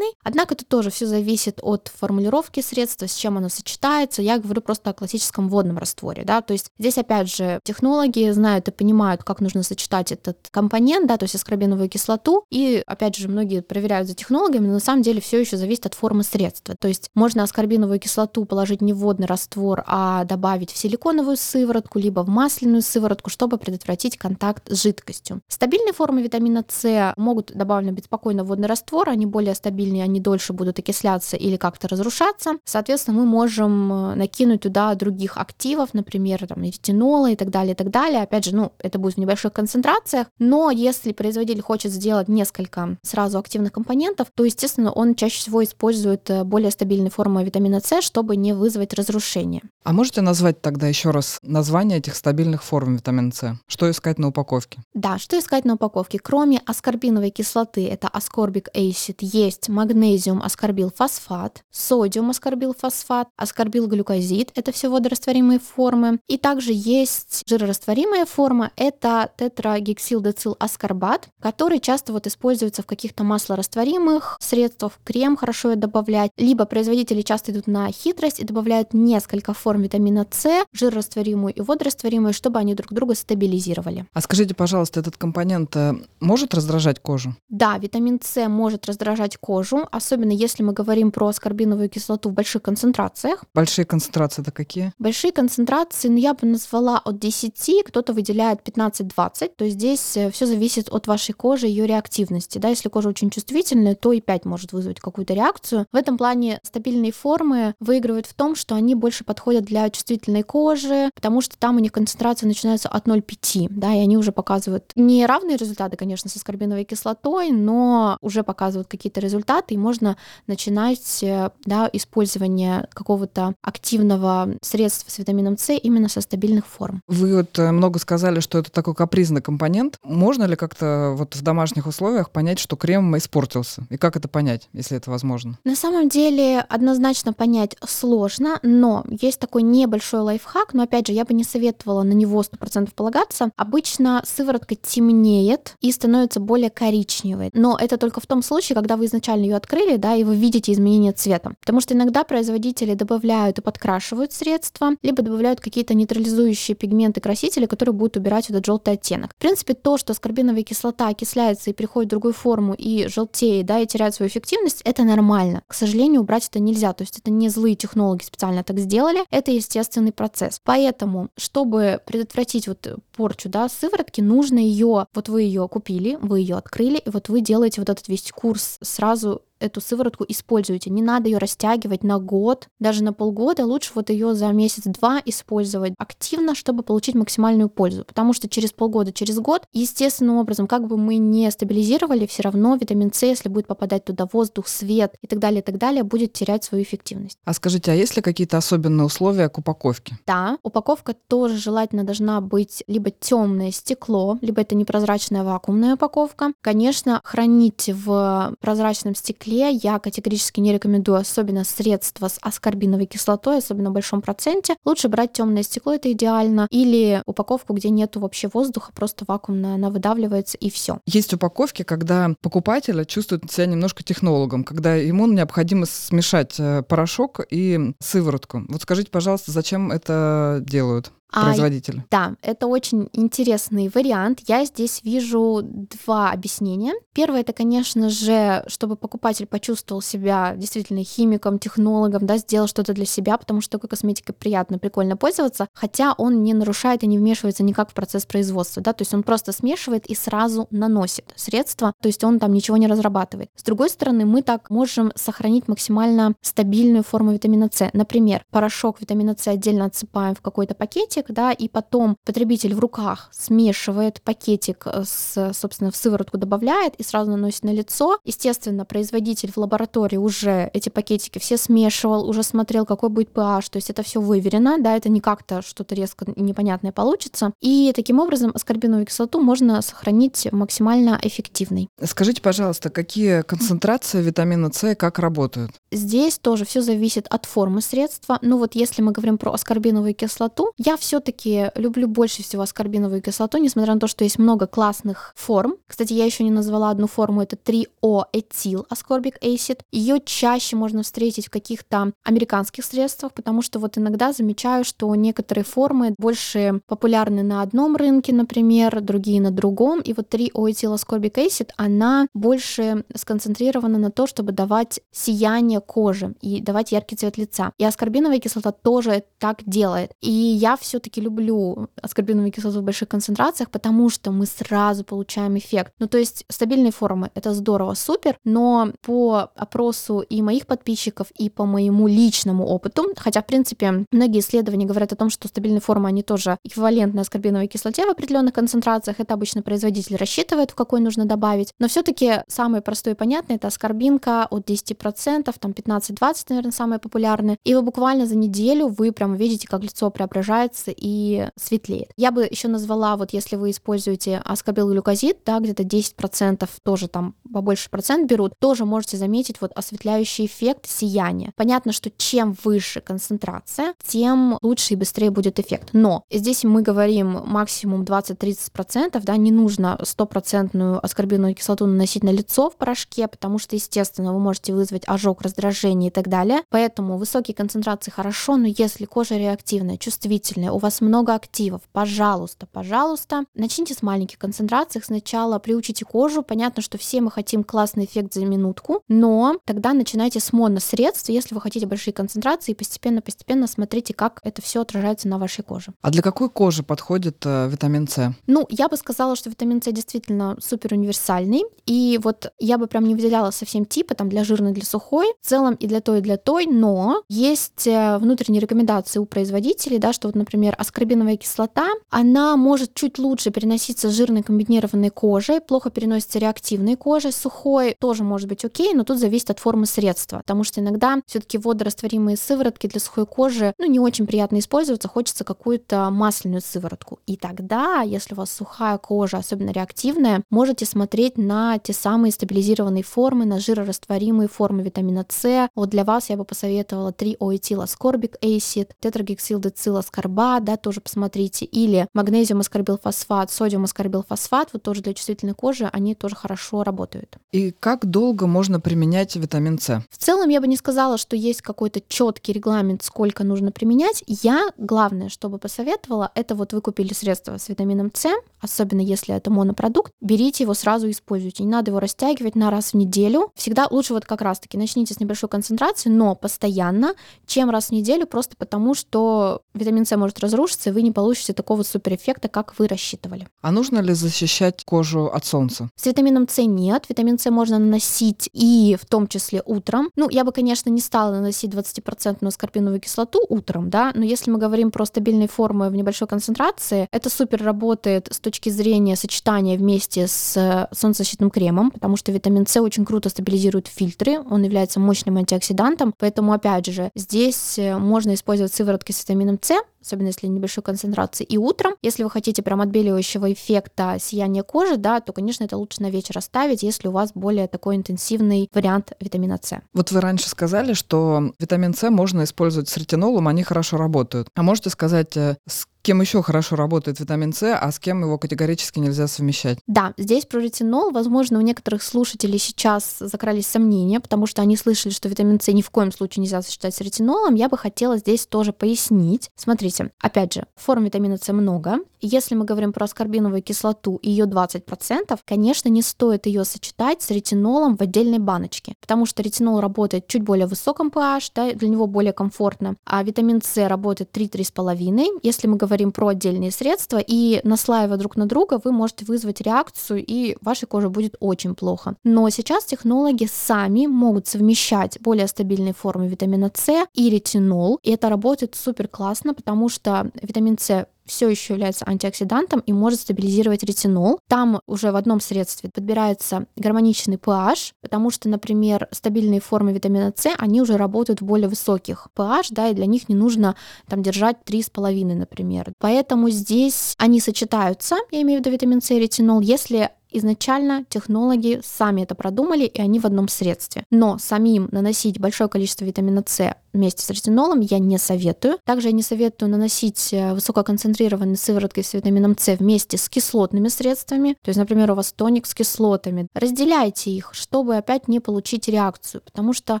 однако 0.22 0.54
это 0.54 0.64
тоже 0.64 0.90
все 0.90 1.06
зависит 1.06 1.58
от 1.62 1.90
формулировки 1.94 2.60
средства, 2.60 3.06
с 3.06 3.14
чем 3.14 3.38
оно 3.38 3.48
сочетается, 3.48 4.22
я 4.22 4.38
говорю 4.38 4.60
просто 4.60 4.90
о 4.90 4.94
классическом 4.94 5.48
водном 5.48 5.78
растворе, 5.78 6.24
да, 6.24 6.40
то 6.40 6.52
есть 6.52 6.70
здесь 6.78 6.98
опять 6.98 7.34
же 7.34 7.60
технологи 7.64 8.30
знают 8.30 8.68
и 8.68 8.72
понимают, 8.72 9.24
как 9.24 9.40
нужно 9.40 9.62
сочетать 9.62 10.12
этот 10.12 10.48
компонент, 10.50 11.06
да, 11.06 11.16
то 11.16 11.24
есть 11.24 11.34
аскорбиновую 11.34 11.88
кислоту, 11.88 12.44
и 12.50 12.82
опять 12.86 13.16
же 13.16 13.28
многие 13.28 13.62
проверяют 13.62 14.08
за 14.08 14.14
технологами, 14.14 14.66
но 14.66 14.74
на 14.74 14.80
самом 14.80 15.02
деле 15.02 15.20
все 15.20 15.40
еще 15.40 15.56
зависит 15.56 15.86
от 15.86 15.94
формы 15.94 16.22
средства, 16.22 16.74
то 16.78 16.88
есть 16.88 17.10
можно 17.14 17.42
аскорбиновую 17.42 17.98
кислоту 17.98 18.44
положить 18.44 18.80
не 18.80 18.92
в 18.92 18.98
водный 18.98 19.26
раствор, 19.26 19.84
а 19.86 20.24
добавить 20.24 20.72
в 20.72 20.76
силиконовую 20.76 21.36
сыворотку, 21.36 21.98
либо 21.98 22.20
в 22.20 22.28
масляную 22.28 22.82
сыворотку, 22.82 23.30
чтобы 23.30 23.58
предотвратить 23.58 24.16
контакт 24.16 24.70
с 24.70 24.82
жидкостью. 24.82 25.40
Стабильные 25.48 25.92
формы 25.92 26.22
витамина 26.22 26.64
С 26.68 27.14
могут 27.16 27.52
добавлены 27.52 27.92
быть 27.92 28.04
спокойно 28.06 28.44
в 28.44 28.48
водный 28.48 28.68
раствор, 28.68 29.08
они 29.08 29.26
более 29.26 29.52
стабильнее, 29.60 30.04
они 30.04 30.20
дольше 30.20 30.52
будут 30.52 30.78
окисляться 30.78 31.36
или 31.36 31.56
как-то 31.56 31.88
разрушаться. 31.88 32.52
Соответственно, 32.64 33.18
мы 33.18 33.26
можем 33.26 33.92
э, 33.92 34.14
накинуть 34.14 34.62
туда 34.62 34.94
других 34.94 35.36
активов, 35.36 35.94
например, 35.94 36.46
там, 36.46 36.62
ретинола 36.62 37.30
и 37.30 37.36
так 37.36 37.50
далее, 37.50 37.72
и 37.72 37.76
так 37.76 37.90
далее. 37.90 38.22
Опять 38.22 38.44
же, 38.44 38.54
ну, 38.54 38.72
это 38.78 38.98
будет 38.98 39.14
в 39.14 39.18
небольших 39.18 39.52
концентрациях, 39.52 40.26
но 40.38 40.70
если 40.70 41.12
производитель 41.12 41.62
хочет 41.62 41.92
сделать 41.92 42.28
несколько 42.28 42.96
сразу 43.02 43.38
активных 43.38 43.72
компонентов, 43.72 44.28
то, 44.34 44.44
естественно, 44.44 44.90
он 44.90 45.14
чаще 45.14 45.38
всего 45.38 45.62
использует 45.62 46.28
э, 46.30 46.44
более 46.44 46.70
стабильные 46.70 47.10
формы 47.10 47.44
витамина 47.44 47.80
С, 47.80 48.02
чтобы 48.02 48.36
не 48.36 48.52
вызвать 48.52 48.94
разрушение. 48.94 49.62
А 49.84 49.92
можете 49.92 50.20
назвать 50.20 50.60
тогда 50.60 50.86
еще 50.86 51.10
раз 51.10 51.38
название 51.42 51.98
этих 51.98 52.16
стабильных 52.16 52.62
форм 52.62 52.96
витамина 52.96 53.32
С? 53.32 53.54
Что 53.66 53.90
искать 53.90 54.18
на 54.18 54.28
упаковке? 54.28 54.82
Да, 54.94 55.18
что 55.18 55.38
искать 55.38 55.64
на 55.64 55.74
упаковке? 55.74 56.18
Кроме 56.18 56.60
аскорбиновой 56.66 57.30
кислоты, 57.30 57.86
это 57.88 58.08
аскорбик 58.08 58.68
acid, 58.74 59.16
есть 59.50 59.68
магнезиум 59.68 60.42
аскорбил 60.42 60.92
фосфат, 60.94 61.64
содиум 61.72 62.30
аскорбил 62.30 62.72
фосфат, 62.72 63.28
аскорбил 63.36 63.88
глюкозид, 63.88 64.52
это 64.54 64.70
все 64.70 64.88
водорастворимые 64.88 65.58
формы. 65.58 66.20
И 66.28 66.38
также 66.38 66.70
есть 66.72 67.42
жирорастворимая 67.48 68.26
форма, 68.26 68.70
это 68.76 69.30
тетрагексилдецил 69.36 70.56
аскорбат, 70.60 71.28
который 71.40 71.80
часто 71.80 72.12
вот 72.12 72.28
используется 72.28 72.82
в 72.82 72.86
каких-то 72.86 73.24
маслорастворимых 73.24 74.36
средствах, 74.40 74.92
крем 75.04 75.36
хорошо 75.36 75.74
добавлять, 75.74 76.30
либо 76.36 76.64
производители 76.64 77.22
часто 77.22 77.50
идут 77.50 77.66
на 77.66 77.90
хитрость 77.90 78.38
и 78.38 78.44
добавляют 78.44 78.94
несколько 78.94 79.52
форм 79.52 79.82
витамина 79.82 80.28
С, 80.30 80.64
жирорастворимую 80.72 81.52
и 81.54 81.60
водорастворимую, 81.60 82.32
чтобы 82.32 82.60
они 82.60 82.74
друг 82.74 82.92
друга 82.92 83.16
стабилизировали. 83.16 84.06
А 84.12 84.20
скажите, 84.20 84.54
пожалуйста, 84.54 85.00
этот 85.00 85.16
компонент 85.16 85.74
э, 85.74 85.94
может 86.20 86.54
раздражать 86.54 87.00
кожу? 87.00 87.34
Да, 87.48 87.78
витамин 87.78 88.20
С 88.22 88.48
может 88.48 88.86
раздражать 88.86 89.39
кожу, 89.40 89.88
особенно 89.90 90.32
если 90.32 90.62
мы 90.62 90.72
говорим 90.72 91.10
про 91.10 91.28
аскорбиновую 91.28 91.88
кислоту 91.88 92.28
в 92.28 92.32
больших 92.32 92.62
концентрациях. 92.62 93.44
Большие 93.54 93.84
концентрации 93.84 94.42
это 94.42 94.52
какие? 94.52 94.92
Большие 94.98 95.32
концентрации, 95.32 96.08
ну 96.08 96.16
я 96.16 96.34
бы 96.34 96.46
назвала 96.46 96.98
от 96.98 97.18
10, 97.18 97.84
кто-то 97.84 98.12
выделяет 98.12 98.60
15-20, 98.60 99.52
то 99.56 99.64
есть 99.64 99.76
здесь 99.76 100.16
э, 100.16 100.30
все 100.30 100.46
зависит 100.46 100.88
от 100.90 101.06
вашей 101.06 101.32
кожи 101.32 101.66
и 101.66 101.70
ее 101.70 101.86
реактивности. 101.86 102.58
Да, 102.58 102.68
если 102.68 102.88
кожа 102.88 103.08
очень 103.08 103.30
чувствительная, 103.30 103.94
то 103.94 104.12
и 104.12 104.20
5 104.20 104.44
может 104.44 104.72
вызвать 104.72 105.00
какую-то 105.00 105.34
реакцию. 105.34 105.86
В 105.92 105.96
этом 105.96 106.18
плане 106.18 106.60
стабильные 106.62 107.12
формы 107.12 107.74
выигрывают 107.80 108.26
в 108.26 108.34
том, 108.34 108.54
что 108.54 108.74
они 108.74 108.94
больше 108.94 109.24
подходят 109.24 109.64
для 109.64 109.88
чувствительной 109.90 110.42
кожи, 110.42 111.10
потому 111.14 111.40
что 111.40 111.58
там 111.58 111.76
у 111.76 111.78
них 111.78 111.92
концентрация 111.92 112.46
начинается 112.46 112.88
от 112.88 113.06
0,5, 113.06 113.68
да, 113.70 113.94
и 113.94 113.98
они 113.98 114.16
уже 114.16 114.32
показывают 114.32 114.92
не 114.96 115.24
равные 115.26 115.56
результаты, 115.56 115.96
конечно, 115.96 116.28
со 116.28 116.38
аскорбиновой 116.38 116.84
кислотой, 116.84 117.50
но 117.50 118.18
уже 118.20 118.42
показывают 118.42 118.88
какие-то 118.88 119.19
результаты, 119.20 119.74
и 119.74 119.78
можно 119.78 120.16
начинать 120.46 121.22
э, 121.22 121.50
да, 121.64 121.88
использование 121.92 122.88
какого-то 122.92 123.54
активного 123.62 124.56
средства 124.62 125.10
с 125.10 125.18
витамином 125.18 125.56
С 125.56 125.72
именно 125.72 126.08
со 126.08 126.20
стабильных 126.20 126.66
форм. 126.66 127.02
Вы 127.06 127.36
вот 127.36 127.58
э, 127.58 127.70
много 127.70 127.98
сказали, 127.98 128.40
что 128.40 128.58
это 128.58 128.70
такой 128.70 128.94
капризный 128.94 129.42
компонент. 129.42 129.98
Можно 130.02 130.44
ли 130.44 130.56
как-то 130.56 131.14
вот 131.16 131.36
в 131.36 131.42
домашних 131.42 131.86
условиях 131.86 132.30
понять, 132.30 132.58
что 132.58 132.76
крем 132.76 133.16
испортился? 133.16 133.86
И 133.90 133.96
как 133.96 134.16
это 134.16 134.28
понять, 134.28 134.68
если 134.72 134.96
это 134.96 135.10
возможно? 135.10 135.58
На 135.64 135.76
самом 135.76 136.08
деле 136.08 136.60
однозначно 136.60 137.32
понять 137.32 137.76
сложно, 137.86 138.58
но 138.62 139.04
есть 139.08 139.38
такой 139.40 139.62
небольшой 139.62 140.20
лайфхак, 140.20 140.74
но 140.74 140.82
опять 140.82 141.06
же, 141.06 141.12
я 141.12 141.24
бы 141.24 141.34
не 141.34 141.44
советовала 141.44 142.02
на 142.02 142.12
него 142.12 142.40
100% 142.40 142.90
полагаться. 142.94 143.50
Обычно 143.56 144.22
сыворотка 144.24 144.74
темнеет 144.74 145.76
и 145.80 145.92
становится 145.92 146.40
более 146.40 146.70
коричневой. 146.70 147.50
Но 147.52 147.76
это 147.80 147.96
только 147.96 148.20
в 148.20 148.26
том 148.26 148.42
случае, 148.42 148.74
когда 148.76 148.96
вы 148.96 149.08
изначально 149.10 149.44
ее 149.44 149.56
открыли, 149.56 149.96
да, 149.96 150.14
и 150.14 150.24
вы 150.24 150.36
видите 150.36 150.72
изменение 150.72 151.12
цвета. 151.12 151.54
Потому 151.60 151.80
что 151.80 151.94
иногда 151.94 152.24
производители 152.24 152.94
добавляют 152.94 153.58
и 153.58 153.62
подкрашивают 153.62 154.32
средства, 154.32 154.92
либо 155.02 155.22
добавляют 155.22 155.60
какие-то 155.60 155.94
нейтрализующие 155.94 156.74
пигменты, 156.74 157.20
красители, 157.20 157.66
которые 157.66 157.92
будут 157.92 158.16
убирать 158.16 158.50
этот 158.50 158.64
желтый 158.64 158.94
оттенок. 158.94 159.32
В 159.34 159.40
принципе, 159.40 159.74
то, 159.74 159.98
что 159.98 160.12
аскорбиновая 160.12 160.62
кислота 160.62 161.08
окисляется 161.08 161.70
и 161.70 161.72
переходит 161.72 162.08
в 162.08 162.10
другую 162.10 162.34
форму 162.34 162.74
и 162.74 163.06
желтеет, 163.08 163.66
да, 163.66 163.80
и 163.80 163.86
теряет 163.86 164.14
свою 164.14 164.28
эффективность, 164.30 164.80
это 164.84 165.04
нормально. 165.04 165.62
К 165.66 165.74
сожалению, 165.74 166.22
убрать 166.22 166.48
это 166.48 166.60
нельзя. 166.60 166.92
То 166.92 167.02
есть 167.02 167.18
это 167.18 167.30
не 167.30 167.48
злые 167.48 167.74
технологи 167.76 168.22
специально 168.22 168.62
так 168.62 168.78
сделали, 168.78 169.20
это 169.30 169.50
естественный 169.50 170.12
процесс. 170.12 170.60
Поэтому, 170.64 171.28
чтобы 171.36 172.00
предотвратить 172.06 172.68
вот 172.68 172.98
порчу, 173.16 173.48
да, 173.48 173.68
сыворотки, 173.68 174.20
нужно 174.20 174.58
ее, 174.58 175.06
вот 175.14 175.28
вы 175.28 175.42
ее 175.42 175.68
купили, 175.68 176.18
вы 176.20 176.40
ее 176.40 176.56
открыли, 176.56 176.98
и 176.98 177.10
вот 177.10 177.28
вы 177.28 177.40
делаете 177.40 177.80
вот 177.80 177.88
этот 177.90 178.08
весь 178.08 178.30
курс 178.32 178.78
сразу 179.00 179.42
эту 179.60 179.80
сыворотку 179.80 180.24
используете. 180.26 180.90
Не 180.90 181.02
надо 181.02 181.28
ее 181.28 181.38
растягивать 181.38 182.02
на 182.02 182.18
год, 182.18 182.68
даже 182.78 183.04
на 183.04 183.12
полгода. 183.12 183.64
Лучше 183.64 183.92
вот 183.94 184.10
ее 184.10 184.34
за 184.34 184.48
месяц-два 184.48 185.20
использовать 185.24 185.92
активно, 185.98 186.54
чтобы 186.54 186.82
получить 186.82 187.14
максимальную 187.14 187.68
пользу. 187.68 188.04
Потому 188.04 188.32
что 188.32 188.48
через 188.48 188.72
полгода, 188.72 189.12
через 189.12 189.38
год, 189.38 189.64
естественным 189.72 190.36
образом, 190.36 190.66
как 190.66 190.86
бы 190.86 190.96
мы 190.96 191.16
не 191.16 191.50
стабилизировали, 191.50 192.26
все 192.26 192.42
равно 192.42 192.76
витамин 192.76 193.12
С, 193.12 193.22
если 193.22 193.48
будет 193.48 193.66
попадать 193.66 194.04
туда 194.04 194.26
воздух, 194.32 194.66
свет 194.66 195.14
и 195.20 195.26
так 195.26 195.38
далее, 195.38 195.60
и 195.60 195.64
так 195.64 195.78
далее, 195.78 196.02
будет 196.02 196.32
терять 196.32 196.64
свою 196.64 196.82
эффективность. 196.82 197.38
А 197.44 197.52
скажите, 197.52 197.92
а 197.92 197.94
есть 197.94 198.16
ли 198.16 198.22
какие-то 198.22 198.56
особенные 198.56 199.04
условия 199.04 199.48
к 199.48 199.58
упаковке? 199.58 200.18
Да, 200.26 200.58
упаковка 200.62 201.14
тоже 201.28 201.56
желательно 201.56 202.04
должна 202.04 202.40
быть 202.40 202.82
либо 202.86 203.10
темное 203.10 203.70
стекло, 203.70 204.38
либо 204.40 204.62
это 204.62 204.74
непрозрачная 204.74 205.44
вакуумная 205.44 205.94
упаковка. 205.94 206.52
Конечно, 206.62 207.20
хранить 207.24 207.90
в 207.92 208.54
прозрачном 208.60 209.14
стекле 209.14 209.49
стекле 209.50 209.70
я 209.70 209.98
категорически 209.98 210.60
не 210.60 210.72
рекомендую, 210.72 211.18
особенно 211.18 211.64
средства 211.64 212.28
с 212.28 212.38
аскорбиновой 212.40 213.06
кислотой, 213.06 213.58
особенно 213.58 213.90
в 213.90 213.92
большом 213.92 214.22
проценте. 214.22 214.76
Лучше 214.84 215.08
брать 215.08 215.32
темное 215.32 215.62
стекло, 215.62 215.94
это 215.94 216.10
идеально, 216.12 216.66
или 216.70 217.22
упаковку, 217.26 217.74
где 217.74 217.90
нету 217.90 218.20
вообще 218.20 218.48
воздуха, 218.52 218.92
просто 218.94 219.24
вакуумная, 219.26 219.74
она 219.74 219.90
выдавливается 219.90 220.56
и 220.56 220.70
все. 220.70 221.00
Есть 221.06 221.34
упаковки, 221.34 221.82
когда 221.82 222.34
покупатель 222.40 223.04
чувствует 223.06 223.50
себя 223.50 223.66
немножко 223.66 224.04
технологом, 224.04 224.64
когда 224.64 224.94
ему 224.94 225.26
необходимо 225.26 225.86
смешать 225.86 226.56
э, 226.58 226.82
порошок 226.82 227.40
и 227.50 227.92
сыворотку. 228.00 228.62
Вот 228.68 228.82
скажите, 228.82 229.10
пожалуйста, 229.10 229.50
зачем 229.50 229.90
это 229.90 230.58
делают? 230.62 231.12
Производителя. 231.30 232.04
А, 232.10 232.10
да, 232.10 232.36
это 232.42 232.66
очень 232.66 233.08
интересный 233.12 233.90
вариант. 233.94 234.40
Я 234.46 234.64
здесь 234.64 235.02
вижу 235.02 235.62
два 235.62 236.30
объяснения. 236.30 236.94
Первое 237.12 237.40
это, 237.40 237.52
конечно 237.52 238.08
же, 238.08 238.64
чтобы 238.66 238.96
покупатель 238.96 239.46
почувствовал 239.46 240.02
себя 240.02 240.54
действительно 240.56 241.02
химиком, 241.04 241.58
технологом, 241.58 242.26
да, 242.26 242.36
сделал 242.38 242.66
что-то 242.66 242.92
для 242.92 243.04
себя, 243.04 243.36
потому 243.36 243.60
что 243.60 243.72
такой 243.72 243.88
косметикой 243.88 244.34
приятно, 244.34 244.78
прикольно 244.78 245.16
пользоваться, 245.16 245.68
хотя 245.72 246.14
он 246.16 246.42
не 246.42 246.54
нарушает 246.54 247.02
и 247.02 247.06
не 247.06 247.18
вмешивается 247.18 247.62
никак 247.62 247.90
в 247.90 247.94
процесс 247.94 248.26
производства, 248.26 248.82
да, 248.82 248.92
то 248.92 249.02
есть 249.02 249.14
он 249.14 249.22
просто 249.22 249.52
смешивает 249.52 250.06
и 250.06 250.14
сразу 250.14 250.66
наносит 250.70 251.32
средства, 251.36 251.92
то 252.00 252.08
есть 252.08 252.24
он 252.24 252.38
там 252.38 252.52
ничего 252.52 252.76
не 252.76 252.86
разрабатывает. 252.86 253.50
С 253.56 253.62
другой 253.62 253.90
стороны, 253.90 254.24
мы 254.24 254.42
так 254.42 254.70
можем 254.70 255.12
сохранить 255.14 255.68
максимально 255.68 256.34
стабильную 256.40 257.02
форму 257.02 257.32
витамина 257.32 257.68
С. 257.72 257.90
Например, 257.92 258.44
порошок 258.50 259.00
витамина 259.00 259.36
С 259.38 259.46
отдельно 259.48 259.86
отсыпаем 259.86 260.34
в 260.34 260.40
какой-то 260.40 260.74
пакете, 260.74 261.19
пакетик, 261.20 261.34
да, 261.34 261.52
и 261.52 261.68
потом 261.68 262.16
потребитель 262.24 262.74
в 262.74 262.78
руках 262.78 263.28
смешивает 263.32 264.20
пакетик 264.22 264.86
с, 264.86 265.52
собственно, 265.54 265.90
в 265.90 265.96
сыворотку 265.96 266.38
добавляет 266.38 266.94
и 266.96 267.02
сразу 267.02 267.30
наносит 267.30 267.64
на 267.64 267.72
лицо. 267.72 268.18
Естественно, 268.24 268.84
производитель 268.84 269.50
в 269.52 269.56
лаборатории 269.58 270.16
уже 270.16 270.70
эти 270.74 270.88
пакетики 270.88 271.38
все 271.38 271.56
смешивал, 271.56 272.28
уже 272.28 272.42
смотрел, 272.42 272.86
какой 272.86 273.08
будет 273.08 273.30
pH, 273.30 273.70
то 273.70 273.76
есть 273.76 273.90
это 273.90 274.02
все 274.02 274.20
выверено, 274.20 274.78
да, 274.78 274.96
это 274.96 275.08
не 275.08 275.20
как-то 275.20 275.62
что-то 275.62 275.94
резко 275.94 276.26
непонятное 276.36 276.92
получится. 276.92 277.52
И 277.60 277.92
таким 277.94 278.20
образом 278.20 278.52
аскорбиновую 278.54 279.06
кислоту 279.06 279.40
можно 279.40 279.82
сохранить 279.82 280.48
максимально 280.52 281.18
эффективной. 281.22 281.88
Скажите, 282.02 282.42
пожалуйста, 282.42 282.90
какие 282.90 283.42
концентрации 283.46 284.22
витамина 284.22 284.70
С 284.72 284.92
и 284.92 284.94
как 284.94 285.18
работают? 285.18 285.72
Здесь 285.92 286.38
тоже 286.38 286.64
все 286.64 286.80
зависит 286.80 287.26
от 287.28 287.44
формы 287.44 287.82
средства. 287.82 288.38
Ну 288.40 288.56
вот 288.56 288.74
если 288.74 289.02
мы 289.02 289.12
говорим 289.12 289.36
про 289.36 289.52
аскорбиновую 289.52 290.14
кислоту, 290.14 290.72
я 290.78 290.96
все 290.96 291.10
все-таки 291.10 291.72
люблю 291.74 292.06
больше 292.06 292.44
всего 292.44 292.62
аскорбиновую 292.62 293.20
кислоту, 293.20 293.58
несмотря 293.58 293.94
на 293.94 294.00
то, 294.00 294.06
что 294.06 294.22
есть 294.22 294.38
много 294.38 294.68
классных 294.68 295.32
форм. 295.34 295.74
Кстати, 295.88 296.12
я 296.12 296.24
еще 296.24 296.44
не 296.44 296.52
назвала 296.52 296.90
одну 296.90 297.08
форму, 297.08 297.42
это 297.42 297.56
3-о-этил 297.56 298.86
аскорбик 298.88 299.36
acid. 299.42 299.80
Ее 299.90 300.20
чаще 300.24 300.76
можно 300.76 301.02
встретить 301.02 301.48
в 301.48 301.50
каких-то 301.50 302.12
американских 302.22 302.84
средствах, 302.84 303.34
потому 303.34 303.60
что 303.60 303.80
вот 303.80 303.98
иногда 303.98 304.32
замечаю, 304.32 304.84
что 304.84 305.12
некоторые 305.16 305.64
формы 305.64 306.14
больше 306.16 306.80
популярны 306.86 307.42
на 307.42 307.62
одном 307.62 307.96
рынке, 307.96 308.32
например, 308.32 309.00
другие 309.00 309.40
на 309.40 309.50
другом. 309.50 310.00
И 310.00 310.12
вот 310.12 310.32
3-о-этил 310.32 310.92
аскорбик 310.92 311.38
acid, 311.38 311.70
она 311.76 312.28
больше 312.34 313.04
сконцентрирована 313.16 313.98
на 313.98 314.12
то, 314.12 314.28
чтобы 314.28 314.52
давать 314.52 315.00
сияние 315.10 315.79
кожи 315.80 316.34
и 316.40 316.60
давать 316.60 316.92
яркий 316.92 317.16
цвет 317.16 317.38
лица. 317.38 317.72
И 317.78 317.84
аскорбиновая 317.84 318.38
кислота 318.38 318.72
тоже 318.72 319.24
так 319.38 319.62
делает. 319.64 320.12
И 320.20 320.30
я 320.30 320.76
все 320.76 320.90
все-таки 320.90 321.20
люблю 321.20 321.88
аскорбиновую 322.02 322.50
кислоту 322.50 322.80
в 322.80 322.82
больших 322.82 323.08
концентрациях, 323.08 323.70
потому 323.70 324.10
что 324.10 324.32
мы 324.32 324.46
сразу 324.46 325.04
получаем 325.04 325.56
эффект. 325.56 325.92
Ну, 326.00 326.08
то 326.08 326.18
есть 326.18 326.44
стабильные 326.48 326.90
формы— 326.90 327.30
это 327.34 327.54
здорово, 327.54 327.94
супер, 327.94 328.36
но 328.44 328.92
по 329.02 329.50
опросу 329.54 330.20
и 330.20 330.42
моих 330.42 330.66
подписчиков, 330.66 331.30
и 331.38 331.48
по 331.48 331.64
моему 331.64 332.08
личному 332.08 332.66
опыту, 332.66 333.14
хотя, 333.16 333.40
в 333.40 333.46
принципе, 333.46 334.04
многие 334.10 334.40
исследования 334.40 334.84
говорят 334.84 335.12
о 335.12 335.16
том, 335.16 335.30
что 335.30 335.46
стабильные 335.46 335.80
формы, 335.80 336.08
они 336.08 336.22
тоже 336.24 336.58
эквивалентны 336.64 337.20
аскорбиновой 337.20 337.68
кислоте 337.68 338.04
в 338.04 338.10
определенных 338.10 338.52
концентрациях, 338.52 339.20
это 339.20 339.34
обычно 339.34 339.62
производитель 339.62 340.16
рассчитывает, 340.16 340.72
в 340.72 340.74
какой 340.74 341.00
нужно 341.00 341.24
добавить, 341.24 341.72
но 341.78 341.86
все-таки 341.86 342.42
самое 342.48 342.82
простое 342.82 343.14
и 343.14 343.16
понятное— 343.16 343.56
это 343.58 343.68
аскорбинка 343.68 344.46
от 344.50 344.68
10%, 344.68 345.54
там 345.58 345.69
15-20, 345.72 346.46
наверное, 346.50 346.72
самые 346.72 346.98
популярные, 346.98 347.58
и 347.64 347.74
вы 347.74 347.82
буквально 347.82 348.26
за 348.26 348.36
неделю 348.36 348.88
вы 348.88 349.12
прям 349.12 349.34
видите, 349.34 349.68
как 349.68 349.82
лицо 349.82 350.10
преображается 350.10 350.92
и 350.96 351.48
светлеет. 351.56 352.10
Я 352.16 352.30
бы 352.30 352.46
еще 352.50 352.68
назвала, 352.68 353.16
вот 353.16 353.32
если 353.32 353.56
вы 353.56 353.70
используете 353.70 354.40
аскорбилглюкозид, 354.44 355.38
да, 355.44 355.58
где-то 355.60 355.82
10% 355.82 356.68
тоже 356.82 357.08
там 357.08 357.34
побольше 357.52 357.90
процент 357.90 358.30
берут, 358.30 358.52
тоже 358.58 358.84
можете 358.84 359.16
заметить 359.16 359.60
вот 359.60 359.72
осветляющий 359.74 360.46
эффект 360.46 360.86
сияния. 360.86 361.52
Понятно, 361.56 361.92
что 361.92 362.10
чем 362.10 362.56
выше 362.64 363.00
концентрация, 363.00 363.94
тем 364.04 364.58
лучше 364.62 364.94
и 364.94 364.96
быстрее 364.96 365.30
будет 365.30 365.58
эффект. 365.58 365.90
Но 365.92 366.24
здесь 366.30 366.64
мы 366.64 366.82
говорим 366.82 367.42
максимум 367.46 368.02
20-30%, 368.02 369.20
да, 369.22 369.36
не 369.36 369.52
нужно 369.52 369.98
стопроцентную 370.02 371.04
аскорбиновую 371.04 371.54
кислоту 371.54 371.86
наносить 371.86 372.24
на 372.24 372.30
лицо 372.30 372.70
в 372.70 372.76
порошке, 372.76 373.28
потому 373.28 373.58
что, 373.58 373.76
естественно, 373.76 374.32
вы 374.32 374.38
можете 374.40 374.72
вызвать 374.72 375.02
ожог, 375.06 375.42
раздражение 375.42 375.59
и 376.08 376.10
так 376.10 376.28
далее. 376.28 376.62
Поэтому 376.70 377.16
высокие 377.16 377.54
концентрации 377.54 378.10
хорошо, 378.10 378.56
но 378.56 378.66
если 378.66 379.04
кожа 379.04 379.36
реактивная, 379.36 379.96
чувствительная, 379.96 380.72
у 380.72 380.78
вас 380.78 381.00
много 381.00 381.34
активов, 381.34 381.82
пожалуйста, 381.92 382.66
пожалуйста, 382.66 383.44
начните 383.54 383.94
с 383.94 384.02
маленьких 384.02 384.38
концентраций. 384.38 385.00
Сначала 385.04 385.58
приучите 385.58 386.04
кожу. 386.04 386.42
Понятно, 386.42 386.82
что 386.82 386.98
все 386.98 387.20
мы 387.20 387.30
хотим 387.30 387.64
классный 387.64 388.04
эффект 388.04 388.34
за 388.34 388.44
минутку, 388.44 389.02
но 389.08 389.56
тогда 389.64 389.92
начинайте 389.92 390.40
с 390.40 390.52
моносредств, 390.52 391.28
если 391.28 391.54
вы 391.54 391.60
хотите 391.60 391.86
большие 391.86 392.14
концентрации, 392.14 392.72
и 392.72 392.74
постепенно-постепенно 392.74 393.66
смотрите, 393.66 394.14
как 394.14 394.40
это 394.42 394.62
все 394.62 394.80
отражается 394.80 395.28
на 395.28 395.38
вашей 395.38 395.62
коже. 395.62 395.92
А 396.02 396.10
для 396.10 396.22
какой 396.22 396.48
кожи 396.50 396.82
подходит 396.82 397.44
э, 397.44 397.68
витамин 397.68 398.08
С? 398.08 398.32
Ну, 398.46 398.66
я 398.70 398.88
бы 398.88 398.96
сказала, 398.96 399.36
что 399.36 399.50
витамин 399.50 399.82
С 399.82 399.92
действительно 399.92 400.56
супер 400.60 400.94
универсальный, 400.94 401.64
и 401.86 402.18
вот 402.22 402.52
я 402.58 402.78
бы 402.78 402.86
прям 402.86 403.04
не 403.04 403.14
выделяла 403.14 403.50
совсем 403.50 403.84
типы, 403.84 404.14
там, 404.14 404.28
для 404.28 404.44
жирной, 404.44 404.72
для 404.72 404.84
сухой, 404.84 405.26
целом 405.50 405.74
и 405.74 405.88
для 405.88 406.00
той, 406.00 406.18
и 406.18 406.22
для 406.22 406.36
той, 406.36 406.66
но 406.66 407.22
есть 407.28 407.86
э, 407.86 408.18
внутренние 408.18 408.60
рекомендации 408.60 409.18
у 409.18 409.24
производителей, 409.24 409.98
да, 409.98 410.12
что 410.12 410.28
вот, 410.28 410.36
например, 410.36 410.76
аскорбиновая 410.78 411.36
кислота, 411.36 411.88
она 412.08 412.56
может 412.56 412.94
чуть 412.94 413.18
лучше 413.18 413.50
переноситься 413.50 414.10
жирной 414.10 414.44
комбинированной 414.44 415.10
кожей, 415.10 415.60
плохо 415.60 415.90
переносится 415.90 416.38
реактивной 416.38 416.94
кожей, 416.94 417.32
сухой 417.32 417.96
тоже 417.98 418.22
может 418.22 418.48
быть 418.48 418.64
окей, 418.64 418.94
но 418.94 419.02
тут 419.02 419.18
зависит 419.18 419.50
от 419.50 419.58
формы 419.58 419.86
средства, 419.86 420.38
потому 420.38 420.62
что 420.62 420.80
иногда 420.80 421.20
все-таки 421.26 421.58
водорастворимые 421.58 422.36
сыворотки 422.36 422.86
для 422.86 423.00
сухой 423.00 423.26
кожи, 423.26 423.74
ну, 423.78 423.86
не 423.86 423.98
очень 423.98 424.28
приятно 424.28 424.60
использоваться, 424.60 425.08
хочется 425.08 425.42
какую-то 425.42 426.10
масляную 426.10 426.62
сыворотку. 426.62 427.18
И 427.26 427.36
тогда, 427.36 428.02
если 428.02 428.34
у 428.34 428.36
вас 428.36 428.52
сухая 428.52 428.98
кожа, 428.98 429.38
особенно 429.38 429.70
реактивная, 429.70 430.44
можете 430.48 430.86
смотреть 430.86 431.38
на 431.38 431.78
те 431.78 431.92
самые 431.92 432.30
стабилизированные 432.30 433.02
формы, 433.02 433.46
на 433.46 433.58
жирорастворимые 433.58 434.48
формы 434.48 434.82
витамина 434.82 435.26
С. 435.28 435.39
Вот 435.74 435.90
для 435.90 436.04
вас 436.04 436.30
я 436.30 436.36
бы 436.36 436.44
посоветовала 436.44 437.12
3 437.12 437.36
оэтил 437.40 437.80
аскорбик 437.82 438.36
acid, 438.42 438.90
тетрагексилдецил 439.00 439.96
аскорбат, 439.96 440.64
да, 440.64 440.76
тоже 440.76 441.00
посмотрите, 441.00 441.64
или 441.64 442.06
магнезиум 442.14 442.60
аскорбилфосфат, 442.60 443.50
содиум 443.50 443.84
аскорбилфосфат, 443.84 444.70
вот 444.72 444.82
тоже 444.82 445.02
для 445.02 445.14
чувствительной 445.14 445.54
кожи, 445.54 445.88
они 445.92 446.14
тоже 446.14 446.36
хорошо 446.36 446.82
работают. 446.82 447.38
И 447.52 447.70
как 447.70 448.06
долго 448.06 448.46
можно 448.46 448.80
применять 448.80 449.36
витамин 449.36 449.78
С? 449.78 450.02
В 450.10 450.18
целом 450.18 450.48
я 450.48 450.60
бы 450.60 450.66
не 450.66 450.76
сказала, 450.76 451.18
что 451.18 451.36
есть 451.36 451.62
какой-то 451.62 452.02
четкий 452.08 452.52
регламент, 452.52 453.02
сколько 453.02 453.44
нужно 453.44 453.72
применять. 453.72 454.22
Я, 454.26 454.70
главное, 454.76 455.28
чтобы 455.28 455.58
посоветовала, 455.58 456.30
это 456.34 456.54
вот 456.54 456.72
вы 456.72 456.80
купили 456.80 457.12
средство 457.12 457.56
с 457.58 457.68
витамином 457.68 458.10
С, 458.14 458.28
особенно 458.60 459.00
если 459.00 459.34
это 459.34 459.50
монопродукт, 459.50 460.12
берите 460.20 460.64
его 460.64 460.74
сразу 460.74 461.06
и 461.06 461.12
используйте. 461.12 461.64
Не 461.64 461.70
надо 461.70 461.90
его 461.90 462.00
растягивать 462.00 462.54
на 462.54 462.70
раз 462.70 462.92
в 462.92 462.94
неделю. 462.94 463.52
Всегда 463.54 463.86
лучше 463.90 464.14
вот 464.14 464.24
как 464.24 464.42
раз-таки 464.42 464.76
начните 464.78 465.14
с 465.14 465.20
небольшой 465.30 465.48
концентрации, 465.48 466.08
но 466.08 466.34
постоянно, 466.34 467.14
чем 467.46 467.70
раз 467.70 467.86
в 467.86 467.92
неделю, 467.92 468.26
просто 468.26 468.56
потому 468.56 468.94
что 468.94 469.62
витамин 469.74 470.04
С 470.04 470.16
может 470.16 470.40
разрушиться, 470.40 470.90
и 470.90 470.92
вы 470.92 471.02
не 471.02 471.12
получите 471.12 471.52
такого 471.52 471.84
суперэффекта, 471.84 472.48
как 472.48 472.78
вы 472.78 472.88
рассчитывали. 472.88 473.46
А 473.62 473.70
нужно 473.70 474.00
ли 474.00 474.12
защищать 474.12 474.84
кожу 474.84 475.26
от 475.26 475.44
солнца? 475.44 475.88
С 475.94 476.06
витамином 476.06 476.48
С 476.48 476.58
нет. 476.62 477.04
Витамин 477.08 477.38
С 477.38 477.48
можно 477.50 477.78
наносить 477.78 478.50
и 478.52 478.96
в 479.00 479.06
том 479.06 479.28
числе 479.28 479.62
утром. 479.64 480.10
Ну, 480.16 480.28
я 480.30 480.44
бы, 480.44 480.52
конечно, 480.52 480.90
не 480.90 481.00
стала 481.00 481.32
наносить 481.32 481.72
20% 481.72 482.46
аскорбиновую 482.46 483.00
кислоту 483.00 483.44
утром, 483.48 483.88
да, 483.88 484.12
но 484.14 484.24
если 484.24 484.50
мы 484.50 484.58
говорим 484.58 484.90
про 484.90 485.04
стабильные 485.04 485.48
формы 485.48 485.90
в 485.90 485.94
небольшой 485.94 486.26
концентрации, 486.26 487.06
это 487.12 487.30
супер 487.30 487.62
работает 487.62 488.28
с 488.32 488.40
точки 488.40 488.70
зрения 488.70 489.14
сочетания 489.14 489.78
вместе 489.78 490.26
с 490.26 490.88
солнцезащитным 490.92 491.50
кремом, 491.50 491.90
потому 491.90 492.16
что 492.16 492.32
витамин 492.32 492.66
С 492.66 492.80
очень 492.80 493.04
круто 493.04 493.28
стабилизирует 493.28 493.86
фильтры, 493.86 494.40
он 494.50 494.62
является 494.64 494.98
мощным 495.10 495.38
антиоксидантом, 495.38 496.14
поэтому, 496.16 496.52
опять 496.52 496.86
же, 496.86 497.10
здесь 497.16 497.76
э, 497.80 497.98
можно 497.98 498.32
использовать 498.34 498.72
сыворотки 498.72 499.10
с 499.10 499.22
витамином 499.22 499.58
С, 499.60 499.72
особенно 500.02 500.28
если 500.28 500.46
небольшой 500.46 500.82
концентрации, 500.82 501.44
и 501.44 501.58
утром. 501.58 501.94
Если 502.02 502.22
вы 502.22 502.30
хотите 502.30 502.62
прям 502.62 502.80
отбеливающего 502.80 503.52
эффекта 503.52 504.16
сияния 504.20 504.62
кожи, 504.62 504.96
да, 504.96 505.20
то, 505.20 505.32
конечно, 505.32 505.64
это 505.64 505.76
лучше 505.76 506.02
на 506.02 506.10
вечер 506.10 506.38
оставить, 506.38 506.82
если 506.82 507.08
у 507.08 507.12
вас 507.12 507.32
более 507.34 507.68
такой 507.68 507.96
интенсивный 507.96 508.68
вариант 508.72 509.12
витамина 509.20 509.58
С. 509.62 509.80
Вот 509.92 510.10
вы 510.12 510.20
раньше 510.20 510.48
сказали, 510.48 510.92
что 510.92 511.52
витамин 511.58 511.94
С 511.94 512.08
можно 512.10 512.44
использовать 512.44 512.88
с 512.88 512.96
ретинолом, 512.96 513.48
они 513.48 513.62
хорошо 513.62 513.96
работают. 513.96 514.48
А 514.54 514.62
можете 514.62 514.90
сказать, 514.90 515.36
э, 515.36 515.56
с 515.68 515.86
кем 516.02 516.20
еще 516.20 516.42
хорошо 516.42 516.76
работает 516.76 517.20
витамин 517.20 517.52
С, 517.52 517.74
а 517.74 517.90
с 517.90 517.98
кем 517.98 518.22
его 518.22 518.38
категорически 518.38 518.98
нельзя 518.98 519.26
совмещать. 519.26 519.78
Да, 519.86 520.14
здесь 520.16 520.46
про 520.46 520.60
ретинол, 520.60 521.10
возможно, 521.10 521.58
у 521.58 521.62
некоторых 521.62 522.02
слушателей 522.02 522.58
сейчас 522.58 523.16
закрались 523.20 523.66
сомнения, 523.66 524.20
потому 524.20 524.46
что 524.46 524.62
они 524.62 524.76
слышали, 524.76 525.12
что 525.12 525.28
витамин 525.28 525.60
С 525.60 525.68
ни 525.68 525.82
в 525.82 525.90
коем 525.90 526.12
случае 526.12 526.42
нельзя 526.42 526.62
сочетать 526.62 526.94
с 526.94 527.00
ретинолом. 527.00 527.54
Я 527.54 527.68
бы 527.68 527.76
хотела 527.76 528.16
здесь 528.18 528.46
тоже 528.46 528.72
пояснить. 528.72 529.50
Смотрите, 529.56 529.89
опять 530.20 530.54
же, 530.54 530.64
форм 530.76 531.04
витамина 531.04 531.36
С 531.36 531.52
много. 531.52 531.98
Если 532.20 532.54
мы 532.54 532.64
говорим 532.64 532.92
про 532.92 533.04
аскорбиновую 533.04 533.62
кислоту, 533.62 534.18
ее 534.22 534.44
20%, 534.44 535.38
конечно, 535.46 535.88
не 535.88 536.02
стоит 536.02 536.46
ее 536.46 536.64
сочетать 536.64 537.22
с 537.22 537.30
ретинолом 537.30 537.96
в 537.96 538.02
отдельной 538.02 538.38
баночке, 538.38 538.94
потому 539.00 539.24
что 539.24 539.42
ретинол 539.42 539.80
работает 539.80 540.26
чуть 540.26 540.42
более 540.42 540.66
высоком 540.66 541.08
pH, 541.08 541.52
да, 541.54 541.72
для 541.72 541.88
него 541.88 542.06
более 542.06 542.32
комфортно, 542.32 542.96
а 543.06 543.22
витамин 543.22 543.62
С 543.62 543.88
работает 543.88 544.36
3-3,5. 544.36 545.40
Если 545.42 545.66
мы 545.66 545.76
говорим 545.76 546.12
про 546.12 546.28
отдельные 546.28 546.70
средства, 546.70 547.18
и 547.26 547.60
наслаивая 547.64 548.18
друг 548.18 548.36
на 548.36 548.46
друга, 548.46 548.80
вы 548.84 548.92
можете 548.92 549.24
вызвать 549.24 549.60
реакцию, 549.60 550.24
и 550.26 550.56
вашей 550.60 550.86
коже 550.86 551.08
будет 551.08 551.36
очень 551.40 551.74
плохо. 551.74 552.16
Но 552.24 552.48
сейчас 552.50 552.84
технологи 552.84 553.48
сами 553.50 554.06
могут 554.06 554.46
совмещать 554.46 555.18
более 555.20 555.46
стабильные 555.46 555.94
формы 555.94 556.28
витамина 556.28 556.70
С 556.74 557.06
и 557.14 557.30
ретинол, 557.30 557.98
и 558.02 558.10
это 558.10 558.28
работает 558.28 558.74
супер 558.74 559.08
классно, 559.08 559.54
потому 559.54 559.79
что 559.88 560.30
витамин 560.42 560.78
С 560.78 561.06
все 561.30 561.48
еще 561.48 561.74
является 561.74 562.04
антиоксидантом 562.06 562.80
и 562.80 562.92
может 562.92 563.20
стабилизировать 563.20 563.84
ретинол. 563.84 564.40
Там 564.48 564.80
уже 564.86 565.12
в 565.12 565.16
одном 565.16 565.40
средстве 565.40 565.88
подбирается 565.88 566.66
гармоничный 566.76 567.36
pH, 567.36 567.92
потому 568.02 568.30
что, 568.30 568.48
например, 568.48 569.08
стабильные 569.12 569.60
формы 569.60 569.92
витамина 569.92 570.32
С, 570.36 570.50
они 570.58 570.82
уже 570.82 570.96
работают 570.96 571.40
в 571.40 571.44
более 571.44 571.68
высоких 571.68 572.28
pH, 572.36 572.66
да, 572.70 572.88
и 572.88 572.94
для 572.94 573.06
них 573.06 573.28
не 573.28 573.34
нужно 573.34 573.76
там 574.08 574.22
держать 574.22 574.56
3,5, 574.66 575.34
например. 575.34 575.92
Поэтому 575.98 576.50
здесь 576.50 577.14
они 577.16 577.40
сочетаются, 577.40 578.16
я 578.32 578.42
имею 578.42 578.60
в 578.60 578.64
виду 578.64 578.74
витамин 578.74 579.00
С 579.00 579.12
и 579.12 579.20
ретинол, 579.20 579.60
если 579.60 580.10
изначально 580.32 581.04
технологи 581.08 581.80
сами 581.84 582.22
это 582.22 582.34
продумали, 582.34 582.84
и 582.84 583.00
они 583.00 583.18
в 583.18 583.24
одном 583.24 583.48
средстве. 583.48 584.04
Но 584.10 584.38
самим 584.38 584.88
наносить 584.92 585.40
большое 585.40 585.68
количество 585.68 586.04
витамина 586.04 586.42
С 586.46 586.74
вместе 586.92 587.22
с 587.22 587.30
ретинолом 587.30 587.80
я 587.80 587.98
не 587.98 588.18
советую. 588.18 588.78
Также 588.84 589.08
я 589.08 589.12
не 589.12 589.22
советую 589.22 589.70
наносить 589.70 590.32
э, 590.32 590.54
высококонцентрированные 590.54 591.56
сыворотки 591.56 592.02
с 592.02 592.14
витамином 592.14 592.56
С 592.58 592.76
вместе 592.76 593.16
с 593.16 593.28
кислотными 593.28 593.88
средствами. 593.88 594.56
То 594.62 594.68
есть, 594.68 594.78
например, 594.78 595.10
у 595.12 595.14
вас 595.14 595.32
тоник 595.32 595.66
с 595.66 595.74
кислотами. 595.74 596.48
Разделяйте 596.54 597.30
их, 597.30 597.50
чтобы 597.52 597.96
опять 597.96 598.28
не 598.28 598.40
получить 598.40 598.88
реакцию, 598.88 599.42
потому 599.44 599.72
что 599.72 600.00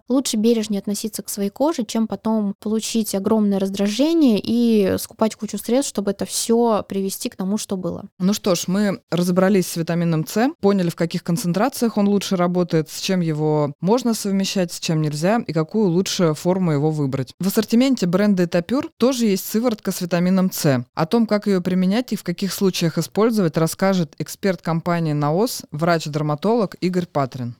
лучше 0.08 0.36
бережнее 0.36 0.80
относиться 0.80 1.22
к 1.22 1.28
своей 1.28 1.50
коже, 1.50 1.84
чем 1.84 2.06
потом 2.06 2.54
получить 2.60 3.14
огромное 3.14 3.58
раздражение 3.58 4.40
и 4.42 4.96
скупать 4.98 5.36
кучу 5.36 5.58
средств, 5.58 5.90
чтобы 5.90 6.10
это 6.10 6.24
все 6.24 6.84
привести 6.88 7.28
к 7.28 7.36
тому, 7.36 7.58
что 7.58 7.76
было. 7.76 8.04
Ну 8.18 8.32
что 8.32 8.54
ж, 8.54 8.64
мы 8.66 9.00
разобрались 9.10 9.66
с 9.66 9.76
витамином 9.76 10.26
С, 10.26 10.48
поняли, 10.60 10.90
в 10.90 10.96
каких 10.96 11.22
концентрациях 11.22 11.96
он 11.96 12.08
лучше 12.08 12.36
работает, 12.36 12.88
с 12.90 13.00
чем 13.00 13.20
его 13.20 13.74
можно 13.80 14.14
совмещать, 14.14 14.72
с 14.72 14.80
чем 14.80 15.02
нельзя, 15.02 15.42
и 15.46 15.52
какую 15.52 15.88
лучше 15.88 16.34
форму 16.34 16.72
своего 16.80 16.90
выбрать. 16.90 17.34
В 17.38 17.46
ассортименте 17.46 18.06
бренда 18.06 18.44
Этапюр 18.44 18.90
тоже 18.96 19.26
есть 19.26 19.46
сыворотка 19.46 19.92
с 19.92 20.00
витамином 20.00 20.50
С. 20.50 20.84
О 20.94 21.06
том, 21.06 21.26
как 21.26 21.46
ее 21.46 21.60
применять 21.60 22.12
и 22.12 22.16
в 22.16 22.24
каких 22.24 22.52
случаях 22.52 22.98
использовать, 22.98 23.56
расскажет 23.56 24.14
эксперт 24.18 24.62
компании 24.62 25.12
НАОС, 25.12 25.64
врач-дерматолог 25.70 26.76
Игорь 26.80 27.06
Патрин. 27.06 27.56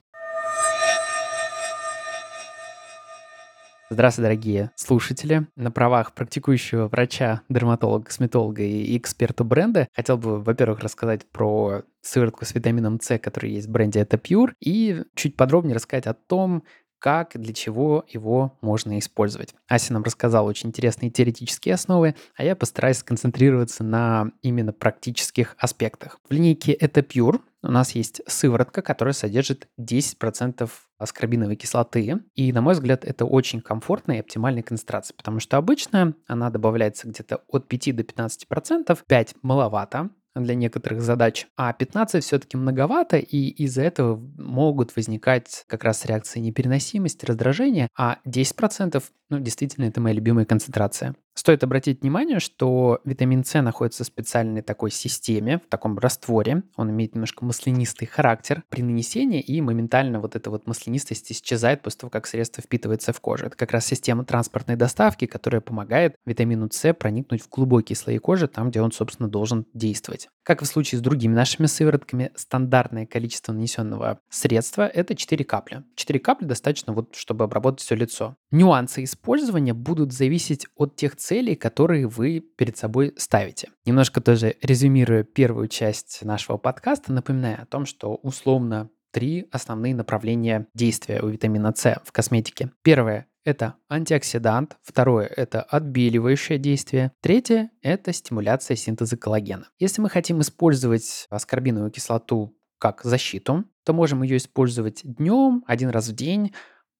Здравствуйте, 3.91 4.27
дорогие 4.27 4.71
слушатели. 4.75 5.47
На 5.57 5.69
правах 5.69 6.13
практикующего 6.13 6.87
врача, 6.87 7.41
дерматолога, 7.49 8.05
косметолога 8.05 8.63
и 8.63 8.97
эксперта 8.97 9.43
бренда 9.43 9.89
хотел 9.93 10.17
бы, 10.17 10.41
во-первых, 10.41 10.79
рассказать 10.79 11.29
про 11.29 11.81
сыворотку 12.01 12.45
с 12.45 12.55
витамином 12.55 13.01
С, 13.01 13.19
который 13.19 13.51
есть 13.51 13.67
в 13.67 13.71
бренде 13.71 13.99
Это 13.99 14.15
Pure, 14.15 14.53
и 14.61 15.03
чуть 15.13 15.35
подробнее 15.35 15.75
рассказать 15.75 16.07
о 16.07 16.13
том, 16.13 16.63
как, 17.01 17.31
для 17.33 17.53
чего 17.53 18.05
его 18.07 18.57
можно 18.61 18.97
использовать. 18.99 19.53
Ася 19.67 19.91
нам 19.93 20.03
рассказала 20.03 20.47
очень 20.47 20.69
интересные 20.69 21.09
теоретические 21.09 21.73
основы, 21.73 22.15
а 22.37 22.43
я 22.43 22.55
постараюсь 22.55 22.97
сконцентрироваться 22.97 23.83
на 23.83 24.31
именно 24.41 24.71
практических 24.71 25.55
аспектах. 25.57 26.19
В 26.29 26.31
линейке 26.31 26.71
Это 26.71 27.01
Pure 27.01 27.41
у 27.63 27.71
нас 27.71 27.91
есть 27.91 28.21
сыворотка, 28.27 28.81
которая 28.81 29.13
содержит 29.13 29.67
10% 29.79 30.69
аскорбиновой 30.97 31.55
кислоты. 31.55 32.19
И, 32.33 32.51
на 32.53 32.61
мой 32.61 32.73
взгляд, 32.73 33.05
это 33.05 33.25
очень 33.25 33.61
комфортная 33.61 34.17
и 34.17 34.19
оптимальная 34.19 34.63
концентрация, 34.63 35.15
потому 35.15 35.39
что 35.39 35.57
обычно 35.57 36.15
она 36.27 36.49
добавляется 36.49 37.07
где-то 37.07 37.41
от 37.47 37.67
5 37.67 37.95
до 37.95 38.03
15%. 38.03 38.97
5 39.07 39.35
маловато, 39.43 40.09
для 40.35 40.55
некоторых 40.55 41.01
задач, 41.01 41.47
а 41.57 41.73
15 41.73 42.23
все-таки 42.23 42.57
многовато, 42.57 43.17
и 43.17 43.49
из-за 43.63 43.83
этого 43.83 44.17
могут 44.37 44.95
возникать 44.95 45.65
как 45.67 45.83
раз 45.83 46.05
реакции 46.05 46.39
непереносимости, 46.39 47.25
раздражения, 47.25 47.89
а 47.97 48.19
10% 48.25 49.03
ну, 49.31 49.39
действительно, 49.39 49.85
это 49.85 50.01
моя 50.01 50.13
любимая 50.13 50.43
концентрация. 50.43 51.15
Стоит 51.33 51.63
обратить 51.63 52.01
внимание, 52.01 52.39
что 52.39 52.99
витамин 53.05 53.43
С 53.45 53.61
находится 53.61 54.03
в 54.03 54.07
специальной 54.07 54.61
такой 54.61 54.91
системе, 54.91 55.59
в 55.59 55.69
таком 55.69 55.97
растворе. 55.97 56.63
Он 56.75 56.91
имеет 56.91 57.15
немножко 57.15 57.45
маслянистый 57.45 58.07
характер 58.07 58.63
при 58.69 58.81
нанесении, 58.81 59.39
и 59.39 59.61
моментально 59.61 60.19
вот 60.19 60.35
эта 60.35 60.49
вот 60.49 60.67
маслянистость 60.67 61.31
исчезает 61.31 61.81
после 61.81 62.01
того, 62.01 62.11
как 62.11 62.27
средство 62.27 62.61
впитывается 62.61 63.13
в 63.13 63.21
кожу. 63.21 63.45
Это 63.45 63.55
как 63.55 63.71
раз 63.71 63.85
система 63.85 64.25
транспортной 64.25 64.75
доставки, 64.75 65.25
которая 65.25 65.61
помогает 65.61 66.15
витамину 66.25 66.69
С 66.69 66.93
проникнуть 66.93 67.41
в 67.41 67.49
глубокие 67.49 67.95
слои 67.95 68.17
кожи, 68.17 68.47
там, 68.47 68.69
где 68.69 68.81
он, 68.81 68.91
собственно, 68.91 69.29
должен 69.29 69.65
действовать. 69.73 70.29
Как 70.43 70.61
в 70.61 70.65
случае 70.65 70.99
с 70.99 71.01
другими 71.01 71.33
нашими 71.33 71.67
сыворотками, 71.67 72.31
стандартное 72.35 73.05
количество 73.05 73.53
нанесенного 73.53 74.19
средства– 74.29 74.87
это 74.93 75.15
4 75.15 75.45
капли. 75.45 75.83
4 75.95 76.19
капли 76.19 76.45
достаточно, 76.45 76.93
вот, 76.93 77.15
чтобы 77.15 77.43
обработать 77.43 77.81
все 77.81 77.95
лицо. 77.95 78.35
Нюансы 78.49 79.03
использования 79.03 79.73
будут 79.73 80.11
зависеть 80.13 80.65
от 80.75 80.95
тех 80.95 81.15
целей, 81.15 81.55
которые 81.55 82.07
вы 82.07 82.39
перед 82.39 82.75
собой 82.75 83.13
ставите. 83.17 83.69
Немножко 83.85 84.19
тоже 84.19 84.55
резюмируя 84.61 85.23
первую 85.23 85.67
часть 85.67 86.23
нашего 86.23 86.57
подкаста, 86.57 87.13
напоминаю 87.13 87.61
о 87.61 87.65
том, 87.65 87.85
что 87.85 88.15
условно 88.15 88.89
три 89.11 89.47
основные 89.51 89.93
направления 89.93 90.67
действия 90.73 91.21
у 91.21 91.27
витамина 91.27 91.73
С 91.75 92.01
в 92.03 92.11
косметике. 92.11 92.71
Первое 92.81 93.27
это 93.43 93.75
антиоксидант, 93.89 94.77
второе– 94.83 95.25
это 95.37 95.61
отбеливающее 95.61 96.57
действие, 96.57 97.11
третье– 97.21 97.71
это 97.81 98.13
стимуляция 98.13 98.75
синтеза 98.75 99.17
коллагена. 99.17 99.69
Если 99.79 100.01
мы 100.01 100.09
хотим 100.09 100.41
использовать 100.41 101.27
аскорбиновую 101.29 101.91
кислоту 101.91 102.55
как 102.77 103.03
защиту, 103.03 103.65
то 103.83 103.93
можем 103.93 104.23
ее 104.23 104.37
использовать 104.37 105.01
днем, 105.03 105.63
один 105.67 105.89
раз 105.89 106.09
в 106.09 106.15
день, 106.15 106.53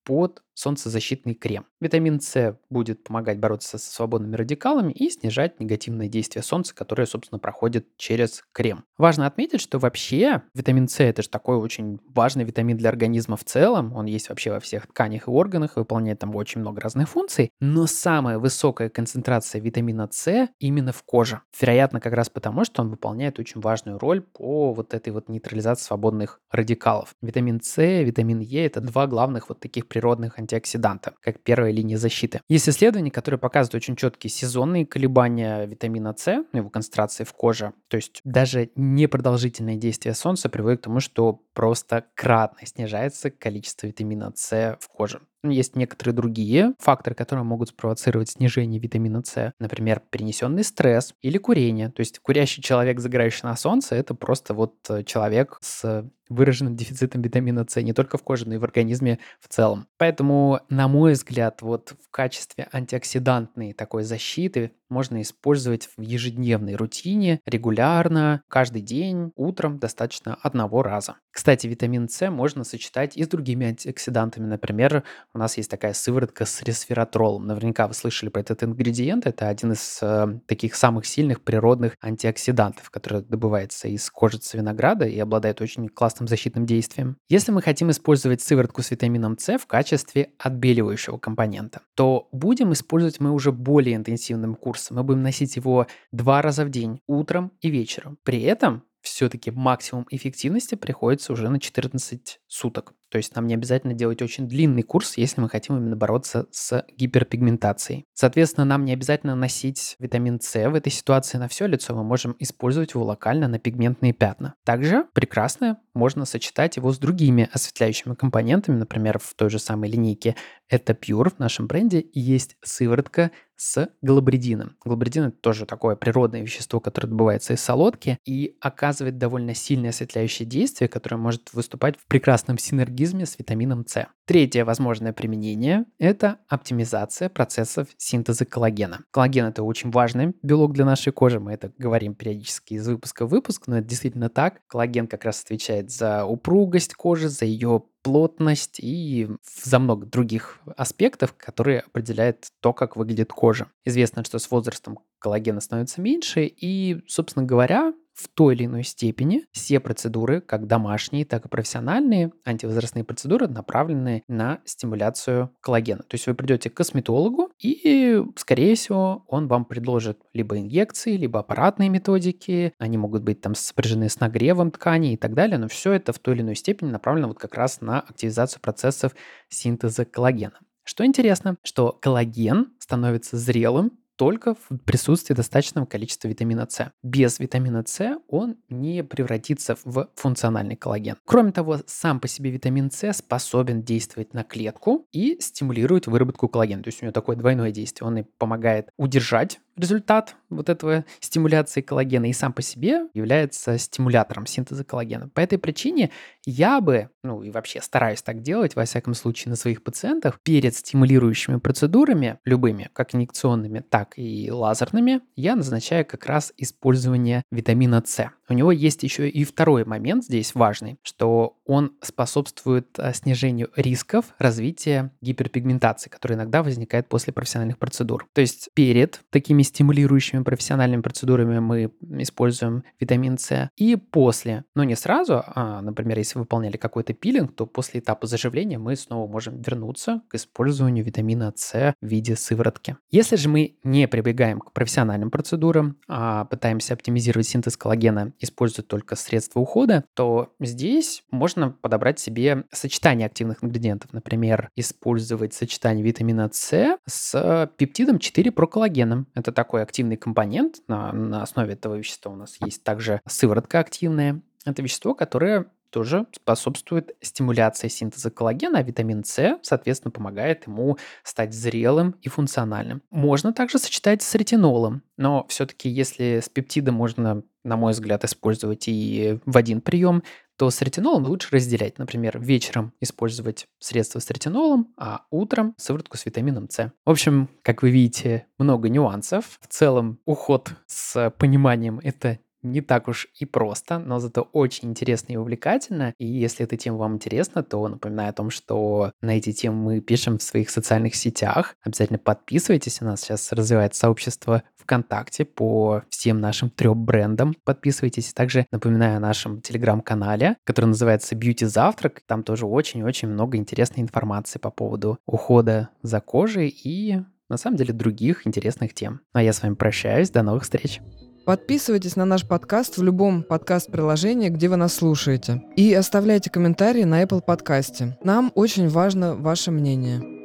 под 0.03 0.41
солнцезащитный 0.53 1.33
крем. 1.33 1.65
Витамин 1.79 2.19
С 2.19 2.57
будет 2.69 3.03
помогать 3.03 3.39
бороться 3.39 3.77
со 3.77 3.91
свободными 3.91 4.35
радикалами 4.35 4.91
и 4.91 5.09
снижать 5.09 5.59
негативное 5.59 6.07
действие 6.07 6.43
солнца, 6.43 6.75
которое, 6.75 7.05
собственно, 7.05 7.39
проходит 7.39 7.87
через 7.97 8.43
крем. 8.51 8.83
Важно 8.97 9.25
отметить, 9.25 9.61
что 9.61 9.79
вообще 9.79 10.43
витамин 10.53 10.87
С 10.87 10.99
это 10.99 11.23
же 11.23 11.29
такой 11.29 11.57
очень 11.57 11.99
важный 12.05 12.43
витамин 12.43 12.77
для 12.77 12.89
организма 12.89 13.37
в 13.37 13.43
целом. 13.43 13.93
Он 13.95 14.05
есть 14.05 14.29
вообще 14.29 14.51
во 14.51 14.59
всех 14.59 14.87
тканях 14.87 15.27
и 15.27 15.31
органах, 15.31 15.77
выполняет 15.77 16.19
там 16.19 16.35
очень 16.35 16.61
много 16.61 16.81
разных 16.81 17.09
функций. 17.09 17.49
Но 17.59 17.87
самая 17.87 18.37
высокая 18.37 18.89
концентрация 18.89 19.61
витамина 19.61 20.09
С 20.11 20.49
именно 20.59 20.91
в 20.91 21.03
коже. 21.03 21.41
Вероятно, 21.59 21.99
как 21.99 22.13
раз 22.13 22.29
потому, 22.29 22.65
что 22.65 22.81
он 22.81 22.89
выполняет 22.89 23.39
очень 23.39 23.61
важную 23.61 23.97
роль 23.97 24.21
по 24.21 24.73
вот 24.73 24.93
этой 24.93 25.11
вот 25.11 25.29
нейтрализации 25.29 25.85
свободных 25.85 26.39
радикалов. 26.51 27.15
Витамин 27.21 27.61
С, 27.61 27.81
витамин 27.81 28.39
Е 28.39 28.65
это 28.65 28.81
два 28.81 29.07
главных 29.07 29.49
вот 29.49 29.59
таких 29.59 29.87
природных 29.91 30.39
антиоксиданта, 30.39 31.15
как 31.21 31.41
первая 31.41 31.71
линия 31.71 31.97
защиты. 31.97 32.39
Есть 32.47 32.69
исследования, 32.69 33.11
которые 33.11 33.37
показывают 33.37 33.75
очень 33.75 33.97
четкие 33.97 34.31
сезонные 34.31 34.85
колебания 34.85 35.65
витамина 35.65 36.15
С, 36.17 36.45
его 36.53 36.69
концентрации 36.69 37.25
в 37.25 37.33
коже. 37.33 37.73
То 37.89 37.97
есть 37.97 38.21
даже 38.23 38.71
непродолжительное 38.75 39.75
действие 39.75 40.15
солнца 40.15 40.47
приводит 40.47 40.79
к 40.79 40.83
тому, 40.83 41.01
что 41.01 41.41
просто 41.53 42.05
кратно 42.15 42.65
снижается 42.65 43.31
количество 43.31 43.87
витамина 43.87 44.31
С 44.33 44.77
в 44.79 44.87
коже. 44.87 45.19
Есть 45.43 45.75
некоторые 45.75 46.13
другие 46.15 46.73
факторы, 46.77 47.15
которые 47.15 47.43
могут 47.43 47.69
спровоцировать 47.69 48.29
снижение 48.29 48.79
витамина 48.79 49.23
С. 49.25 49.53
Например, 49.59 50.01
перенесенный 50.09 50.63
стресс 50.63 51.15
или 51.21 51.37
курение. 51.39 51.89
То 51.89 52.01
есть 52.01 52.19
курящий 52.19 52.61
человек, 52.61 52.99
загорающий 52.99 53.47
на 53.47 53.55
солнце, 53.55 53.95
это 53.95 54.13
просто 54.13 54.53
вот 54.53 54.75
э, 54.89 55.03
человек 55.03 55.57
с 55.61 56.07
выраженным 56.29 56.75
дефицитом 56.75 57.21
витамина 57.23 57.65
С 57.67 57.81
не 57.81 57.93
только 57.93 58.17
в 58.17 58.23
коже, 58.23 58.47
но 58.47 58.55
и 58.55 58.57
в 58.57 58.63
организме 58.63 59.19
в 59.39 59.47
целом. 59.47 59.87
Поэтому, 59.97 60.61
на 60.69 60.87
мой 60.87 61.13
взгляд, 61.13 61.61
вот 61.61 61.95
в 62.01 62.09
качестве 62.11 62.67
антиоксидантной 62.71 63.73
такой 63.73 64.03
защиты 64.03 64.71
можно 64.91 65.21
использовать 65.21 65.89
в 65.97 66.01
ежедневной 66.01 66.75
рутине 66.75 67.39
регулярно, 67.45 68.43
каждый 68.47 68.81
день, 68.81 69.31
утром 69.35 69.79
достаточно 69.79 70.37
одного 70.41 70.83
раза. 70.83 71.15
Кстати, 71.31 71.65
витамин 71.65 72.09
С 72.09 72.29
можно 72.29 72.63
сочетать 72.63 73.15
и 73.15 73.23
с 73.23 73.27
другими 73.27 73.67
антиоксидантами. 73.67 74.45
Например, 74.45 75.03
у 75.33 75.37
нас 75.37 75.57
есть 75.57 75.71
такая 75.71 75.93
сыворотка 75.93 76.45
с 76.45 76.61
ресвератролом. 76.61 77.47
Наверняка 77.47 77.87
вы 77.87 77.93
слышали 77.93 78.29
про 78.29 78.41
этот 78.41 78.63
ингредиент. 78.63 79.25
Это 79.25 79.47
один 79.47 79.71
из 79.71 79.99
э, 80.01 80.39
таких 80.45 80.75
самых 80.75 81.05
сильных 81.05 81.41
природных 81.41 81.95
антиоксидантов, 82.01 82.89
который 82.89 83.21
добывается 83.21 83.87
из 83.87 84.09
кожицы 84.11 84.57
винограда 84.57 85.05
и 85.05 85.17
обладает 85.19 85.61
очень 85.61 85.87
классным 85.87 86.27
защитным 86.27 86.65
действием. 86.65 87.15
Если 87.29 87.51
мы 87.53 87.61
хотим 87.61 87.89
использовать 87.91 88.41
сыворотку 88.41 88.81
с 88.81 88.91
витамином 88.91 89.37
С 89.37 89.57
в 89.57 89.67
качестве 89.67 90.33
отбеливающего 90.37 91.17
компонента, 91.17 91.81
то 91.95 92.27
будем 92.33 92.73
использовать 92.73 93.21
мы 93.21 93.31
уже 93.31 93.53
более 93.53 93.95
интенсивным 93.95 94.55
курсом. 94.55 94.80
Мы 94.89 95.03
будем 95.03 95.21
носить 95.21 95.55
его 95.55 95.85
два 96.11 96.41
раза 96.41 96.65
в 96.65 96.69
день, 96.69 97.01
утром 97.05 97.51
и 97.61 97.69
вечером. 97.69 98.17
При 98.23 98.41
этом 98.41 98.83
все-таки 99.01 99.51
максимум 99.51 100.07
эффективности 100.09 100.75
приходится 100.75 101.33
уже 101.33 101.49
на 101.49 101.59
14 101.59 102.39
суток. 102.47 102.93
То 103.11 103.17
есть 103.17 103.35
нам 103.35 103.45
не 103.45 103.53
обязательно 103.53 103.93
делать 103.93 104.21
очень 104.21 104.47
длинный 104.47 104.83
курс, 104.83 105.17
если 105.17 105.41
мы 105.41 105.49
хотим 105.49 105.77
именно 105.77 105.95
бороться 105.95 106.47
с 106.51 106.85
гиперпигментацией. 106.97 108.05
Соответственно, 108.13 108.65
нам 108.65 108.85
не 108.85 108.93
обязательно 108.93 109.35
носить 109.35 109.95
витамин 109.99 110.39
С 110.39 110.69
в 110.69 110.75
этой 110.75 110.91
ситуации 110.91 111.37
на 111.37 111.47
все 111.47 111.65
лицо, 111.65 111.93
мы 111.93 112.03
можем 112.03 112.35
использовать 112.39 112.93
его 112.93 113.03
локально 113.03 113.47
на 113.47 113.59
пигментные 113.59 114.13
пятна. 114.13 114.55
Также 114.63 115.05
прекрасно 115.13 115.79
можно 115.93 116.25
сочетать 116.25 116.77
его 116.77 116.93
с 116.93 116.97
другими 116.97 117.49
осветляющими 117.51 118.15
компонентами, 118.15 118.77
например, 118.77 119.19
в 119.19 119.33
той 119.35 119.49
же 119.49 119.59
самой 119.59 119.89
линейке 119.89 120.35
это 120.71 120.93
Pure 120.93 121.35
в 121.35 121.39
нашем 121.39 121.67
бренде 121.67 122.05
есть 122.13 122.55
сыворотка 122.63 123.31
с 123.57 123.89
глобридином. 124.01 124.77
Глобридин 124.85 125.25
это 125.25 125.37
тоже 125.37 125.65
такое 125.65 125.95
природное 125.95 126.41
вещество, 126.41 126.79
которое 126.79 127.09
добывается 127.09 127.53
из 127.53 127.61
солодки 127.61 128.17
и 128.25 128.55
оказывает 128.61 129.17
довольно 129.17 129.53
сильное 129.53 129.89
осветляющее 129.89 130.47
действие, 130.47 130.87
которое 130.87 131.17
может 131.17 131.53
выступать 131.53 131.99
в 131.99 132.07
прекрасном 132.07 132.57
синергизме 133.01 133.25
с 133.25 133.39
витамином 133.39 133.85
С. 133.87 134.07
Третье 134.25 134.63
возможное 134.63 135.11
применение– 135.11 135.85
это 135.99 136.37
оптимизация 136.47 137.29
процессов 137.29 137.87
синтеза 137.97 138.45
коллагена. 138.45 139.03
Коллаген– 139.11 139.45
это 139.47 139.63
очень 139.63 139.91
важный 139.91 140.33
белок 140.43 140.73
для 140.73 140.85
нашей 140.85 141.11
кожи, 141.11 141.39
мы 141.39 141.53
это 141.53 141.71
говорим 141.77 142.13
периодически 142.13 142.75
из 142.75 142.87
выпуска 142.87 143.25
в 143.25 143.29
выпуск, 143.29 143.63
но 143.67 143.79
это 143.79 143.87
действительно 143.87 144.29
так. 144.29 144.61
Коллаген 144.67 145.07
как 145.07 145.25
раз 145.25 145.41
отвечает 145.43 145.89
за 145.89 146.25
упругость 146.25 146.93
кожи, 146.93 147.29
за 147.29 147.45
ее 147.45 147.83
плотность 148.03 148.79
и 148.79 149.29
за 149.43 149.79
много 149.79 150.05
других 150.05 150.59
аспектов, 150.75 151.35
которые 151.37 151.81
определяют 151.81 152.47
то, 152.59 152.73
как 152.73 152.95
выглядит 152.95 153.31
кожа. 153.33 153.67
Известно, 153.85 154.23
что 154.23 154.39
с 154.39 154.49
возрастом 154.49 154.99
коллагена 155.19 155.61
становится 155.61 156.01
меньше, 156.01 156.45
и, 156.45 157.03
собственно 157.07 157.45
говоря, 157.45 157.93
в 158.21 158.27
той 158.27 158.55
или 158.55 158.65
иной 158.65 158.83
степени 158.83 159.45
все 159.51 159.79
процедуры, 159.79 160.41
как 160.41 160.67
домашние, 160.67 161.25
так 161.25 161.45
и 161.45 161.49
профессиональные, 161.49 162.31
антивозрастные 162.45 163.03
процедуры, 163.03 163.47
направлены 163.47 164.23
на 164.27 164.59
стимуляцию 164.65 165.51
коллагена. 165.61 166.03
То 166.03 166.15
есть 166.15 166.27
вы 166.27 166.35
придете 166.35 166.69
к 166.69 166.75
косметологу, 166.75 167.51
и, 167.59 168.23
скорее 168.35 168.75
всего, 168.75 169.25
он 169.27 169.47
вам 169.47 169.65
предложит 169.65 170.19
либо 170.33 170.57
инъекции, 170.57 171.17
либо 171.17 171.39
аппаратные 171.39 171.89
методики. 171.89 172.73
Они 172.77 172.97
могут 172.97 173.23
быть 173.23 173.41
там 173.41 173.55
сопряжены 173.55 174.09
с 174.09 174.19
нагревом 174.19 174.71
ткани 174.71 175.13
и 175.13 175.17
так 175.17 175.33
далее, 175.33 175.57
но 175.57 175.67
все 175.67 175.93
это 175.93 176.13
в 176.13 176.19
той 176.19 176.35
или 176.35 176.41
иной 176.41 176.55
степени 176.55 176.89
направлено 176.89 177.27
вот 177.29 177.39
как 177.39 177.55
раз 177.55 177.81
на 177.81 178.01
активизацию 178.01 178.61
процессов 178.61 179.13
синтеза 179.49 180.05
коллагена. 180.05 180.59
Что 180.83 181.05
интересно, 181.05 181.57
что 181.63 181.91
коллаген 182.01 182.73
становится 182.79 183.37
зрелым 183.37 183.91
только 184.15 184.55
в 184.55 184.77
присутствии 184.85 185.33
достаточного 185.33 185.85
количества 185.85 186.27
витамина 186.27 186.67
С. 186.69 186.91
Без 187.03 187.39
витамина 187.39 187.83
С 187.85 188.17
он 188.27 188.57
не 188.69 189.03
превратится 189.03 189.77
в 189.83 190.09
функциональный 190.15 190.75
коллаген. 190.75 191.17
Кроме 191.25 191.51
того, 191.51 191.79
сам 191.85 192.19
по 192.19 192.27
себе 192.27 192.51
витамин 192.51 192.91
С 192.91 193.13
способен 193.13 193.83
действовать 193.83 194.33
на 194.33 194.43
клетку 194.43 195.07
и 195.11 195.37
стимулирует 195.39 196.07
выработку 196.07 196.47
коллагена. 196.47 196.83
То 196.83 196.89
есть 196.89 197.01
у 197.01 197.05
него 197.05 197.13
такое 197.13 197.35
двойное 197.35 197.71
действие. 197.71 198.07
Он 198.07 198.17
и 198.19 198.23
помогает 198.37 198.89
удержать 198.97 199.59
результат 199.75 200.35
вот 200.49 200.69
этого 200.69 201.05
стимуляции 201.19 201.81
коллагена 201.81 202.29
и 202.29 202.33
сам 202.33 202.53
по 202.53 202.61
себе 202.61 203.07
является 203.13 203.77
стимулятором 203.77 204.45
синтеза 204.45 204.83
коллагена. 204.83 205.29
По 205.29 205.39
этой 205.39 205.57
причине 205.57 206.11
я 206.45 206.81
бы, 206.81 207.09
ну 207.23 207.43
и 207.43 207.51
вообще 207.51 207.81
стараюсь 207.81 208.21
так 208.21 208.41
делать, 208.41 208.75
во 208.75 208.85
всяком 208.85 209.13
случае, 209.13 209.51
на 209.51 209.55
своих 209.55 209.83
пациентах, 209.83 210.39
перед 210.43 210.75
стимулирующими 210.75 211.57
процедурами, 211.57 212.39
любыми, 212.45 212.89
как 212.93 213.15
инъекционными, 213.15 213.79
так 213.79 214.13
и 214.17 214.51
лазерными, 214.51 215.21
я 215.35 215.55
назначаю 215.55 216.05
как 216.05 216.25
раз 216.25 216.53
использование 216.57 217.43
витамина 217.51 218.03
С. 218.05 218.31
У 218.49 218.53
него 218.53 218.71
есть 218.71 219.03
еще 219.03 219.29
и 219.29 219.45
второй 219.45 219.85
момент 219.85 220.25
здесь 220.25 220.53
важный, 220.55 220.97
что 221.03 221.57
он 221.65 221.93
способствует 222.01 222.87
а, 222.97 223.13
снижению 223.13 223.69
рисков 223.77 224.25
развития 224.39 225.11
гиперпигментации, 225.21 226.09
которая 226.09 226.37
иногда 226.37 226.61
возникает 226.61 227.07
после 227.07 227.31
профессиональных 227.31 227.77
процедур. 227.77 228.27
То 228.33 228.41
есть 228.41 228.69
перед 228.73 229.21
такими 229.29 229.60
стимулирующими 229.63 230.43
профессиональными 230.43 231.01
процедурами 231.01 231.59
мы 231.59 231.91
используем 232.21 232.83
витамин 232.99 233.37
С, 233.37 233.69
и 233.77 233.95
после, 233.95 234.65
но 234.75 234.83
не 234.83 234.95
сразу, 234.95 235.43
а, 235.45 235.81
например, 235.81 236.17
если 236.17 236.39
выполняли 236.39 236.77
какой-то 236.77 237.13
пилинг, 237.13 237.55
то 237.55 237.65
после 237.65 237.99
этапа 237.99 238.27
заживления 238.27 238.77
мы 238.77 238.95
снова 238.95 239.29
можем 239.29 239.61
вернуться 239.61 240.21
к 240.27 240.35
использованию 240.35 241.03
витамина 241.03 241.53
С 241.55 241.93
в 242.01 242.05
виде 242.05 242.35
сыворотки. 242.35 242.97
Если 243.09 243.35
же 243.35 243.49
мы 243.49 243.75
не 243.83 244.07
прибегаем 244.07 244.59
к 244.59 244.71
профессиональным 244.73 245.31
процедурам, 245.31 245.97
а 246.07 246.45
пытаемся 246.45 246.93
оптимизировать 246.93 247.47
синтез 247.47 247.77
коллагена 247.77 248.33
используют 248.39 248.87
только 248.87 249.15
средства 249.15 249.59
ухода, 249.59 250.03
то 250.13 250.53
здесь 250.59 251.23
можно 251.31 251.71
подобрать 251.71 252.19
себе 252.19 252.65
сочетание 252.71 253.25
активных 253.25 253.63
ингредиентов. 253.63 254.13
Например, 254.13 254.69
использовать 254.75 255.53
сочетание 255.53 256.03
витамина 256.03 256.49
С 256.51 256.97
с 257.05 257.69
пептидом 257.77 258.17
4-проколлагеном. 258.17 259.25
Это 259.51 259.57
такой 259.57 259.83
активный 259.83 260.15
компонент. 260.15 260.77
На, 260.87 261.11
на 261.11 261.43
основе 261.43 261.73
этого 261.73 261.95
вещества 261.95 262.31
у 262.31 262.37
нас 262.37 262.55
есть 262.61 262.85
также 262.85 263.19
сыворотка 263.27 263.79
активная. 263.79 264.41
Это 264.65 264.81
вещество, 264.81 265.13
которое 265.13 265.65
тоже 265.89 266.25
способствует 266.33 267.11
стимуляции 267.19 267.89
синтеза 267.89 268.31
коллагена, 268.31 268.79
а 268.79 268.81
витамин 268.81 269.25
С, 269.25 269.59
соответственно, 269.61 270.11
помогает 270.11 270.67
ему 270.67 270.97
стать 271.23 271.53
зрелым 271.53 272.15
и 272.21 272.29
функциональным. 272.29 273.01
Можно 273.09 273.51
также 273.51 273.77
сочетать 273.77 274.21
с 274.21 274.33
ретинолом, 274.35 275.03
но 275.17 275.45
все-таки 275.49 275.89
если 275.89 276.39
с 276.41 276.47
пептидом 276.47 276.95
можно, 276.95 277.43
на 277.65 277.75
мой 277.75 277.91
взгляд, 277.91 278.23
использовать 278.23 278.87
и 278.87 279.37
в 279.45 279.57
один 279.57 279.81
прием, 279.81 280.23
то 280.61 280.69
с 280.69 280.79
ретинолом 280.83 281.25
лучше 281.25 281.47
разделять. 281.55 281.97
Например, 281.97 282.37
вечером 282.39 282.93
использовать 282.99 283.65
средства 283.79 284.19
с 284.19 284.29
ретинолом, 284.29 284.93
а 284.95 285.25
утром 285.31 285.73
сыворотку 285.75 286.17
с 286.17 286.25
витамином 286.27 286.69
С. 286.69 286.93
В 287.03 287.09
общем, 287.09 287.49
как 287.63 287.81
вы 287.81 287.89
видите, 287.89 288.45
много 288.59 288.87
нюансов. 288.87 289.57
В 289.59 289.65
целом, 289.65 290.19
уход 290.25 290.69
с 290.85 291.31
пониманием– 291.31 291.99
это 292.03 292.37
не 292.63 292.81
так 292.81 293.07
уж 293.07 293.27
и 293.39 293.45
просто, 293.45 293.99
но 293.99 294.19
зато 294.19 294.41
очень 294.53 294.89
интересно 294.89 295.33
и 295.33 295.37
увлекательно. 295.37 296.13
И 296.17 296.25
если 296.25 296.65
эта 296.65 296.77
тема 296.77 296.97
вам 296.97 297.15
интересна, 297.15 297.63
то 297.63 297.87
напоминаю 297.87 298.29
о 298.29 298.33
том, 298.33 298.49
что 298.49 299.11
на 299.21 299.37
эти 299.37 299.51
темы 299.51 299.83
мы 299.83 300.01
пишем 300.01 300.37
в 300.37 300.43
своих 300.43 300.69
социальных 300.69 301.15
сетях. 301.15 301.75
Обязательно 301.83 302.19
подписывайтесь. 302.19 303.01
У 303.01 303.05
нас 303.05 303.21
сейчас 303.21 303.51
развивается 303.51 304.01
сообщество 304.01 304.63
ВКонтакте 304.77 305.45
по 305.45 306.03
всем 306.09 306.39
нашим 306.39 306.69
трем 306.69 307.05
брендам. 307.05 307.55
Подписывайтесь. 307.63 308.33
Также 308.33 308.65
напоминаю 308.71 309.17
о 309.17 309.19
нашем 309.19 309.61
телеграм-канале, 309.61 310.57
который 310.63 310.87
называется 310.87 311.35
Beauty 311.35 311.65
Завтрак. 311.65 312.21
Там 312.25 312.43
тоже 312.43 312.65
очень-очень 312.65 313.27
много 313.27 313.57
интересной 313.57 314.01
информации 314.03 314.59
по 314.59 314.71
поводу 314.71 315.17
ухода 315.25 315.89
за 316.01 316.19
кожей 316.19 316.69
и 316.69 317.21
на 317.49 317.57
самом 317.57 317.77
деле 317.77 317.93
других 317.93 318.47
интересных 318.47 318.93
тем. 318.93 319.21
А 319.33 319.43
я 319.43 319.53
с 319.53 319.61
вами 319.61 319.75
прощаюсь. 319.75 320.29
До 320.29 320.41
новых 320.41 320.63
встреч. 320.63 321.01
Подписывайтесь 321.45 322.15
на 322.15 322.25
наш 322.25 322.47
подкаст 322.47 322.97
в 322.97 323.03
любом 323.03 323.43
подкаст-приложении, 323.43 324.49
где 324.49 324.69
вы 324.69 324.75
нас 324.75 324.93
слушаете. 324.93 325.63
И 325.75 325.93
оставляйте 325.93 326.49
комментарии 326.49 327.03
на 327.03 327.23
Apple 327.23 327.41
подкасте. 327.41 328.17
Нам 328.23 328.51
очень 328.55 328.89
важно 328.89 329.35
ваше 329.35 329.71
мнение. 329.71 330.40